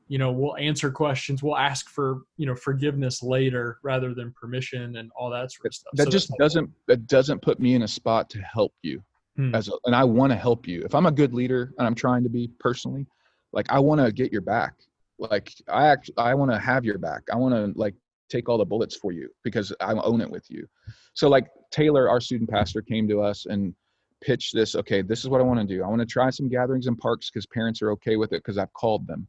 [0.08, 4.98] you know we'll answer questions, we'll ask for you know forgiveness later rather than permission
[4.98, 5.94] and all that sort of stuff.
[5.94, 9.02] That so just doesn't that doesn't put me in a spot to help you
[9.38, 9.56] hmm.
[9.56, 10.82] as a, and I want to help you.
[10.84, 13.08] If I'm a good leader and I'm trying to be personally,
[13.54, 14.74] like I want to get your back.
[15.20, 17.24] Like i actually i want to have your back.
[17.32, 17.96] I want to like
[18.30, 20.68] take all the bullets for you because i own it with you.
[21.14, 23.74] So like taylor our student pastor came to us and
[24.22, 25.84] pitched this okay this is what i want to do.
[25.84, 28.58] I want to try some gatherings in parks because parents are okay with it because
[28.58, 29.28] i've called them.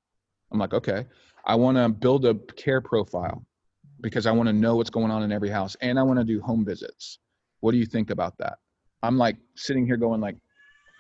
[0.53, 1.07] I'm like okay.
[1.47, 3.45] I want to build a care profile
[4.01, 6.25] because i want to know what's going on in every house and i want to
[6.25, 7.19] do home visits.
[7.61, 8.59] What do you think about that
[9.03, 10.37] i'm like sitting here going like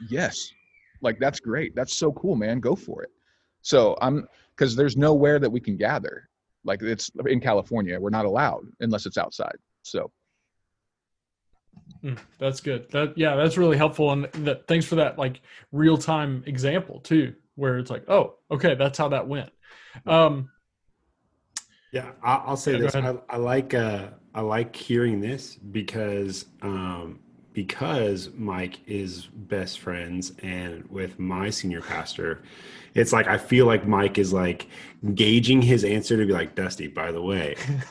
[0.08, 0.52] yes
[1.00, 3.10] like that's great that's so cool man go for it
[3.62, 4.26] so i'm
[4.58, 6.28] because there's nowhere that we can gather.
[6.64, 9.56] Like it's in California, we're not allowed unless it's outside.
[9.82, 10.10] So
[12.02, 12.90] mm, that's good.
[12.90, 14.10] That yeah, that's really helpful.
[14.10, 15.40] And that thanks for that like
[15.70, 19.50] real time example too, where it's like, oh, okay, that's how that went.
[20.06, 20.50] Um,
[21.92, 22.94] yeah, I'll, say yeah, this.
[22.94, 27.20] I, I, like uh, I like hearing this because um,
[27.52, 32.42] because Mike is best friends and with my senior pastor,
[32.94, 34.68] it's like I feel like Mike is like
[35.14, 37.56] gauging his answer to be like, Dusty, by the way.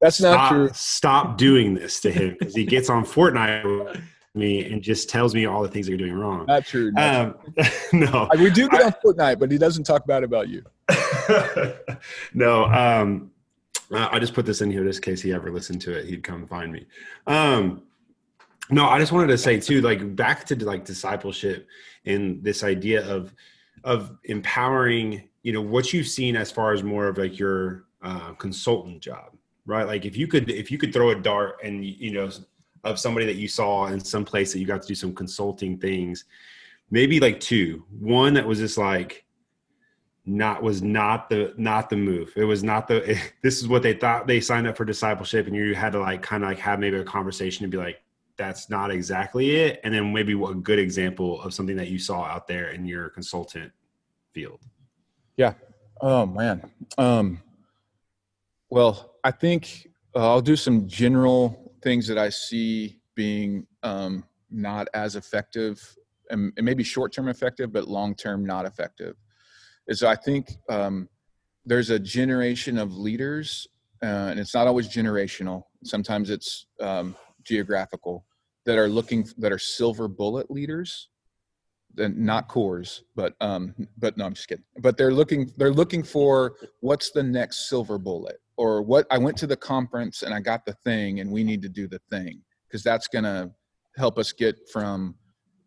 [0.00, 0.70] That's stop, not true.
[0.72, 4.00] Stop doing this to him because he gets on Fortnite with
[4.34, 6.46] me and just tells me all the things that you're doing wrong.
[6.46, 6.92] Not true.
[6.92, 7.34] Not um,
[7.92, 8.28] no.
[8.38, 10.62] we do get on Fortnite, but he doesn't talk bad about you.
[12.32, 12.64] no.
[12.66, 13.32] Um,
[13.90, 16.06] I just put this in here just in case he ever listened to it.
[16.06, 16.86] He'd come find me.
[17.26, 17.82] Um,
[18.70, 21.66] no i just wanted to say too like back to like discipleship
[22.04, 23.34] and this idea of
[23.84, 28.32] of empowering you know what you've seen as far as more of like your uh,
[28.34, 29.32] consultant job
[29.68, 29.86] right?
[29.86, 32.30] Like if you could if you could throw a dart and you know
[32.84, 35.78] of somebody that you saw in some place that you got to do some consulting
[35.78, 36.24] things
[36.90, 37.84] maybe like two.
[38.00, 39.26] One that was just like
[40.24, 42.32] not was not the not the move.
[42.34, 45.54] It was not the this is what they thought they signed up for discipleship and
[45.54, 48.00] you had to like kind of like have maybe a conversation and be like
[48.38, 49.80] that's not exactly it.
[49.84, 53.10] And then maybe a good example of something that you saw out there in your
[53.10, 53.72] consultant
[54.32, 54.60] field.
[55.36, 55.54] Yeah.
[56.00, 56.70] Oh man.
[56.96, 57.42] Um
[58.70, 64.88] well i think uh, i'll do some general things that i see being um not
[64.94, 65.96] as effective
[66.30, 69.16] and, and maybe short term effective but long term not effective.
[69.86, 71.08] Is i think um
[71.64, 73.66] there's a generation of leaders
[74.02, 75.64] uh, and it's not always generational.
[75.82, 78.24] Sometimes it's um, geographical
[78.68, 81.08] that are looking that are silver bullet leaders
[81.96, 84.62] and not cores but um but no i'm just kidding.
[84.80, 88.36] But they're looking they're looking for what's the next silver bullet?
[88.58, 91.62] Or what i went to the conference and i got the thing and we need
[91.62, 93.50] to do the thing because that's going to
[93.96, 95.14] help us get from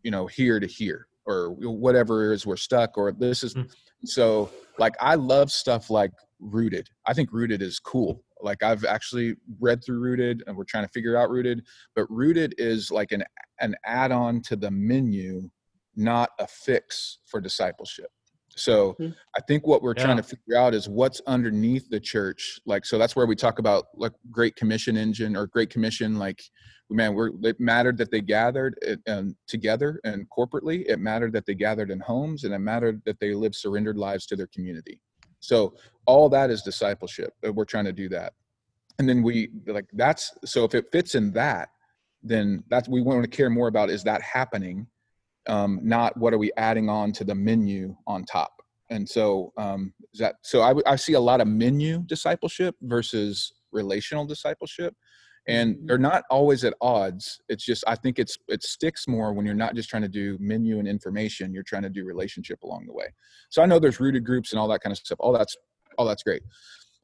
[0.04, 3.68] you know here to here or whatever it is we're stuck or this is mm.
[4.04, 4.48] so
[4.78, 6.88] like i love stuff like rooted.
[7.06, 10.90] I think rooted is cool like I've actually read through Rooted and we're trying to
[10.90, 11.64] figure out Rooted,
[11.94, 13.24] but Rooted is like an
[13.60, 15.48] an add-on to the menu,
[15.96, 18.10] not a fix for discipleship.
[18.56, 19.12] So mm-hmm.
[19.36, 20.04] I think what we're yeah.
[20.04, 22.60] trying to figure out is what's underneath the church.
[22.66, 26.18] Like, so that's where we talk about like Great Commission engine or Great Commission.
[26.18, 26.42] Like,
[26.90, 30.84] man, we're it mattered that they gathered it, um, together and corporately.
[30.86, 34.26] It mattered that they gathered in homes, and it mattered that they lived surrendered lives
[34.26, 35.00] to their community.
[35.42, 35.74] So
[36.06, 37.34] all that is discipleship.
[37.42, 38.32] We're trying to do that.
[38.98, 41.70] And then we like that's so if it fits in that,
[42.22, 44.86] then that's we want to care more about is that happening,
[45.48, 48.52] um, not what are we adding on to the menu on top.
[48.90, 50.60] And so um, Is that so?
[50.60, 54.94] I, I see a lot of menu discipleship versus relational discipleship,
[55.48, 55.86] and Mm-hmm.
[55.86, 57.40] they're not always at odds.
[57.48, 60.36] It's just I think it's it sticks more when you're not just trying to do
[60.40, 61.52] menu and information.
[61.52, 63.06] You're trying to do relationship along the way.
[63.50, 65.18] So I know there's rooted groups and all that kind of stuff.
[65.20, 65.56] All that's
[65.98, 66.42] all that's great.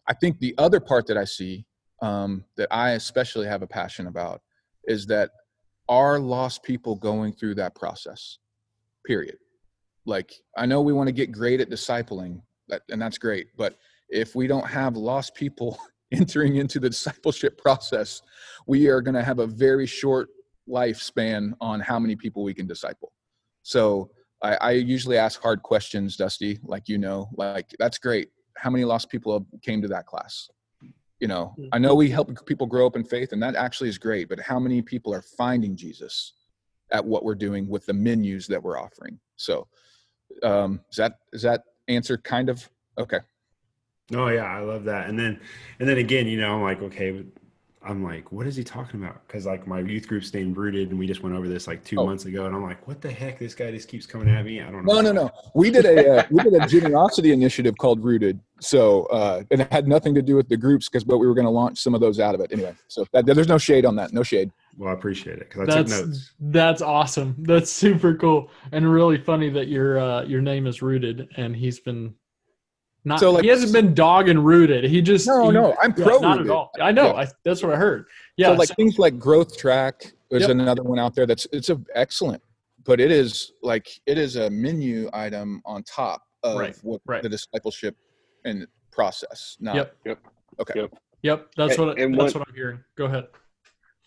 [0.07, 1.67] I think the other part that I see
[2.01, 4.41] um, that I especially have a passion about
[4.85, 5.31] is that
[5.89, 8.39] are lost people going through that process?
[9.07, 9.37] Period.
[10.07, 13.49] Like I know we want to get great at discipling, that, and that's great.
[13.57, 13.77] But
[14.09, 15.79] if we don't have lost people
[16.13, 18.23] entering into the discipleship process,
[18.67, 20.29] we are going to have a very short
[20.69, 23.13] lifespan on how many people we can disciple.
[23.63, 24.11] So
[24.43, 28.31] I, I usually ask hard questions, Dusty, like you know, like that's great.
[28.57, 30.49] How many lost people came to that class?
[31.21, 33.99] You know, I know we help people grow up in faith, and that actually is
[33.99, 34.29] great.
[34.29, 36.35] But how many people are finding Jesus
[36.93, 39.19] at what we're doing with the menus that we're offering?
[39.37, 39.67] So,
[40.45, 43.19] um, is that is that answer kind of okay?
[44.15, 45.09] Oh yeah, I love that.
[45.09, 45.39] And then,
[45.81, 47.25] and then again, you know, I'm like, okay,
[47.83, 49.27] I'm like, what is he talking about?
[49.27, 51.97] Because like my youth group's named Rooted, and we just went over this like two
[51.99, 52.07] Oh.
[52.07, 53.39] months ago, and I'm like, what the heck?
[53.39, 54.61] This guy just keeps coming at me.
[54.63, 54.95] I don't know.
[54.95, 55.31] No, no, no.
[55.55, 58.41] We did a uh, we did a generosity initiative called Rooted.
[58.61, 61.35] So uh, and it had nothing to do with the groups because but we were
[61.35, 62.75] going to launch some of those out of it anyway.
[62.89, 64.13] So that, there's no shade on that.
[64.13, 64.51] No shade.
[64.77, 66.33] Well, I appreciate it because I took That's notes.
[66.41, 67.37] that's awesome.
[67.41, 71.79] That's super cool and really funny that your uh, your name is rooted and he's
[71.79, 72.15] been
[73.09, 73.19] not.
[73.21, 74.85] So, like- he hasn't been dog and rooted.
[74.85, 75.75] He just No, he- no.
[75.83, 76.71] I'm yeah, pro not at all.
[76.81, 77.07] I know.
[77.07, 77.13] Yeah.
[77.23, 78.07] I, that's what I heard.
[78.37, 80.51] Yeah, so like so- things like growth track is Yep.
[80.51, 82.43] another one out there that's it's a excellent
[82.85, 87.23] but it is like it is a menu item on top of Right, what right.
[87.23, 87.97] the discipleship
[88.45, 89.97] and process not Yep.
[90.05, 90.19] Yep.
[90.61, 90.91] okay Yep.
[91.23, 92.79] Yep, that's And- what and that's what- what I'm hearing.
[92.97, 93.27] Go ahead.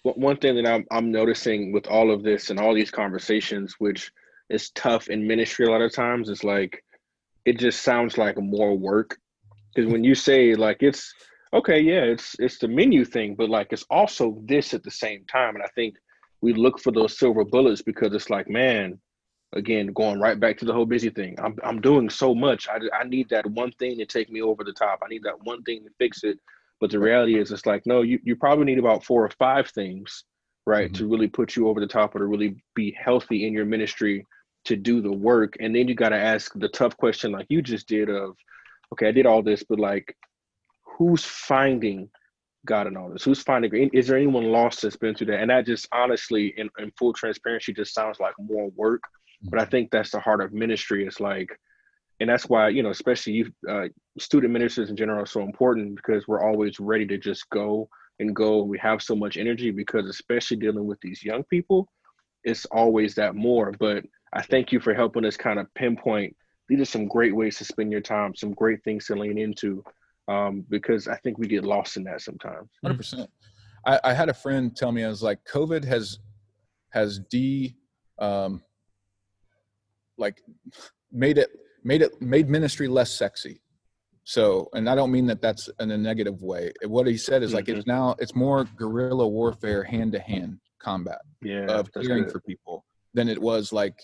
[0.04, 3.76] One- one thing that I'm I'm noticing with all of this and all these conversations,
[3.80, 4.12] which
[4.50, 6.84] is tough in ministry a lot of times, is like
[7.46, 9.18] it just sounds like more work.
[9.74, 11.14] Because when you say like it's
[11.54, 15.26] okay, yeah, it's it's the menu thing, but like it's also this at the same
[15.26, 15.56] time.
[15.56, 15.96] And I think
[16.42, 19.00] we look for those silver bullets because it's like, man,
[19.54, 21.36] again, going right back to the whole busy thing.
[21.42, 22.68] I'm I'm doing so much.
[22.68, 25.00] I I need that one thing to take me over the top.
[25.04, 26.40] I need that one thing to fix it.
[26.80, 29.70] But the reality is, it's like, no, you, you probably need about four or five
[29.70, 30.24] things,
[30.66, 30.96] right, mm-hmm.
[30.96, 34.26] to really put you over the top or to really be healthy in your ministry
[34.66, 35.56] to do the work.
[35.60, 38.36] And then you got to ask the tough question, like you just did, of,
[38.94, 40.16] okay, I did all this, but like,
[40.98, 42.10] who's finding
[42.66, 43.24] God in all this?
[43.24, 43.90] Who's finding?
[43.94, 45.42] Is there anyone lost that's been through that?
[45.42, 49.02] And that just honestly, in, in full transparency, just sounds like more work.
[49.44, 51.06] But I think that's the heart of ministry.
[51.06, 51.50] It's like,
[52.20, 53.88] and that's why you know, especially you, uh,
[54.20, 57.90] student ministers in general, are so important because we're always ready to just go
[58.20, 58.62] and go.
[58.62, 61.88] We have so much energy because, especially dealing with these young people,
[62.44, 63.72] it's always that more.
[63.80, 66.36] But I thank you for helping us kind of pinpoint.
[66.70, 69.84] These are some great ways to spend your time, some great things to lean into,
[70.28, 72.70] um, because I think we get lost in that sometimes.
[72.84, 73.30] Hundred percent.
[73.86, 76.20] I, I had a friend tell me I was like, COVID has
[76.92, 77.76] has de
[78.20, 78.62] um,
[80.18, 80.42] like
[81.12, 81.50] made it
[81.84, 83.60] made it made ministry less sexy.
[84.24, 86.72] So, and I don't mean that that's in a negative way.
[86.86, 91.22] What he said is like it's now it's more guerrilla warfare, hand to hand combat
[91.42, 92.32] Yeah, of caring good.
[92.32, 94.00] for people than it was like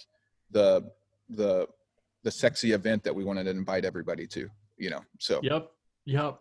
[0.51, 0.89] the
[1.29, 1.67] the
[2.23, 4.49] the sexy event that we wanted to invite everybody to.
[4.77, 5.71] You know, so Yep.
[6.05, 6.39] Yep.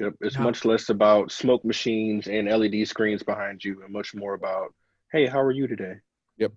[0.00, 0.14] Yep.
[0.20, 0.42] It's Yeah.
[0.42, 4.72] much less about smoke machines and LED screens behind you, and much more about,
[5.12, 5.94] hey, how are you today?
[6.38, 6.52] Yep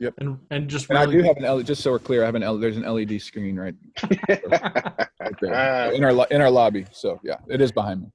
[0.00, 1.60] yep and and just and I do have an L.
[1.62, 2.56] Just so we're clear, I have an L.
[2.58, 3.74] There's an LED screen right
[4.30, 6.86] right there in our in our lobby.
[6.92, 8.08] So yeah, it is behind me.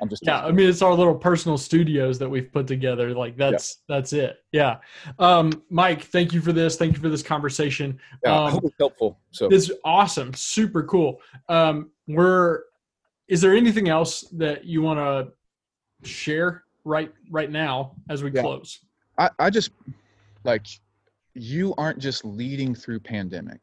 [0.00, 3.14] I'm just yeah i mean it's our little personal studios that we've put together.
[3.14, 4.38] Like that's that's it.
[4.52, 4.78] Yeah.
[5.18, 6.76] Um mike thank you for this.
[6.76, 7.98] Thank you for this conversation.
[8.24, 9.18] Yeah, I um, hope it's helpful.
[9.30, 9.48] So.
[9.48, 10.34] this is awesome.
[10.34, 11.20] Super cool.
[11.48, 12.62] Um we're
[13.28, 18.42] is there anything else that you want to share right right now as we Yeah.
[18.42, 18.80] close?
[19.18, 19.70] I, I just
[20.44, 20.66] like
[21.34, 23.60] you aren't just leading through pandemic.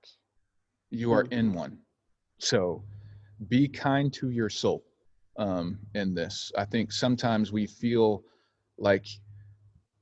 [0.89, 1.79] You are in one.
[2.39, 2.84] So
[3.47, 4.84] be kind to your soul
[5.38, 6.51] um in this.
[6.57, 8.23] I think sometimes we feel
[8.77, 9.05] like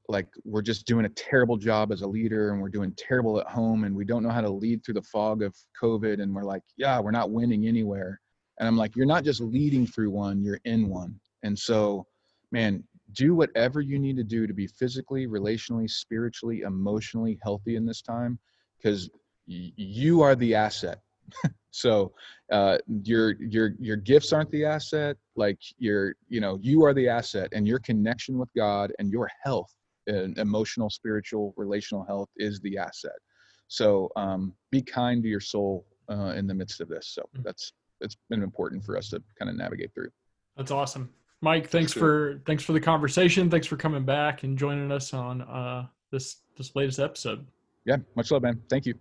[0.08, 3.48] like we're just doing a terrible job as a leader and we're doing terrible at
[3.48, 6.44] home and we don't know how to lead through the fog of covid and we're
[6.44, 8.20] like yeah we're not winning anywhere.
[8.60, 11.20] And i'm like you're not just leading through one you're in one.
[11.44, 12.06] And so
[12.52, 17.86] man do whatever you need to do to be physically relationally spiritually emotionally healthy in
[17.86, 18.40] this time
[18.78, 19.10] because
[19.48, 21.02] y- you are the asset
[21.72, 22.12] so
[22.52, 27.08] uh your your your gifts aren't the asset like your you know you are the
[27.08, 29.74] asset and your connection with god and your health
[30.08, 33.20] and emotional spiritual relational health is the asset
[33.68, 37.44] so um be kind to your soul uh in the midst of this so Mm.
[37.44, 40.10] that's it's been important for us to kind of navigate through.
[40.58, 41.14] That's awesome.
[41.42, 43.50] Mike, thanks for thanks for the conversation.
[43.50, 47.46] Thanks for coming back and joining us on uh, this this latest episode.
[47.86, 48.62] Yeah, much love, man.
[48.70, 48.96] Thank you.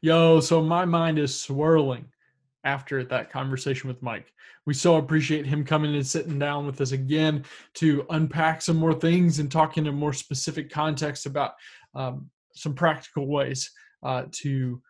[0.00, 2.06] Yo, so my mind is swirling
[2.64, 4.32] after that conversation with Mike.
[4.66, 7.44] We so appreciate him coming and sitting down with us again
[7.74, 11.52] to unpack some more things and talk in a more specific context about
[11.94, 13.70] um, some practical ways
[14.02, 14.82] uh, to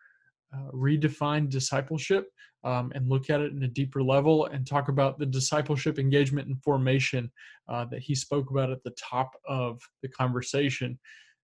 [0.53, 2.27] uh, redefine discipleship
[2.63, 6.47] um, and look at it in a deeper level and talk about the discipleship engagement
[6.47, 7.31] and formation
[7.69, 10.99] uh, that he spoke about at the top of the conversation.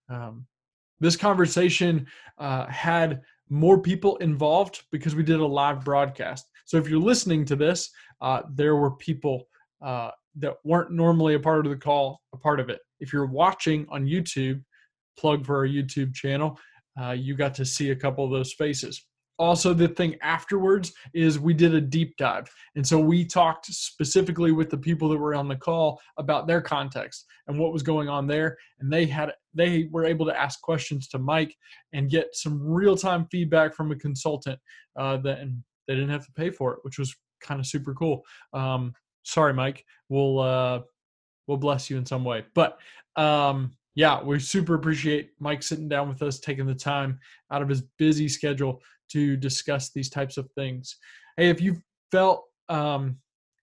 [0.10, 0.46] Um,
[1.00, 6.50] this conversation uh, had more people involved because we did a live broadcast.
[6.66, 7.91] So if you're listening to this,
[8.22, 9.48] uh, there were people
[9.84, 12.80] uh, that weren't normally a part of the call, a part of it.
[13.00, 14.64] If you're watching on YouTube,
[15.18, 16.60] plug for our YouTube channel,
[17.00, 19.06] uh, you got to see a couple of those faces
[19.38, 22.50] also the thing afterwards is we did a deep dive.
[22.76, 26.62] And so we talked specifically with the people that were on the call about their
[26.62, 28.58] context and what was going on there.
[28.80, 31.56] And they had they were able to ask questions to mike
[31.94, 34.60] and get some real-time feedback from a consultant
[34.98, 37.94] uh, that and they didn't have to pay for it which was kind of super
[37.94, 38.24] cool.
[38.54, 39.84] Um, sorry mike.
[40.10, 40.82] We'll uh,
[41.48, 42.46] we'll bless you in some way.
[42.54, 42.78] But
[43.16, 47.18] um, yeah, we super appreciate Mike sitting down with us, taking the time
[47.52, 48.82] out of his busy schedule
[49.12, 50.97] to discuss these types of things.
[51.38, 51.82] Hey, if you
[52.12, 53.18] felt, um,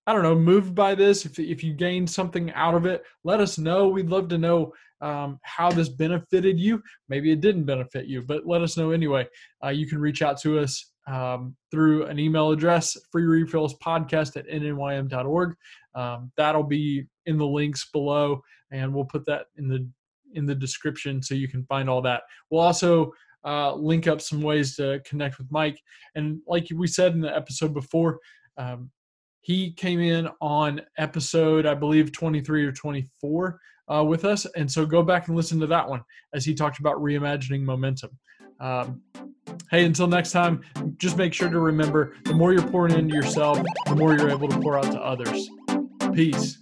[0.07, 3.40] I don't know, moved by this, if, if you gained something out of it, let
[3.40, 3.88] us know.
[3.88, 6.82] We'd love to know um, how this benefited you.
[7.09, 9.26] Maybe it didn't benefit you, but let us know anyway.
[9.64, 14.36] Uh, you can reach out to us um, through an email address, free refills podcast
[14.36, 15.55] at nnym.org.
[15.95, 19.86] Um, that'll be in the links below, and we'll put that in the
[20.34, 22.22] in the description so you can find all that.
[22.51, 23.12] We'll also
[23.45, 25.80] uh, link up some ways to connect with Mike.
[26.14, 28.18] And like we said in the episode before,
[28.57, 28.90] um,
[29.40, 33.61] he came in on episode, I believe, 23 or 24
[33.93, 34.47] uh, with us.
[34.57, 38.11] And so go back and listen to that one as he talked about reimagining momentum.
[38.61, 39.03] Um,
[39.70, 40.61] hey, until next time,
[40.99, 44.49] just make sure to remember the more you're pouring into yourself, the more you're able
[44.49, 45.49] to pour out to others.
[46.14, 46.59] Peace.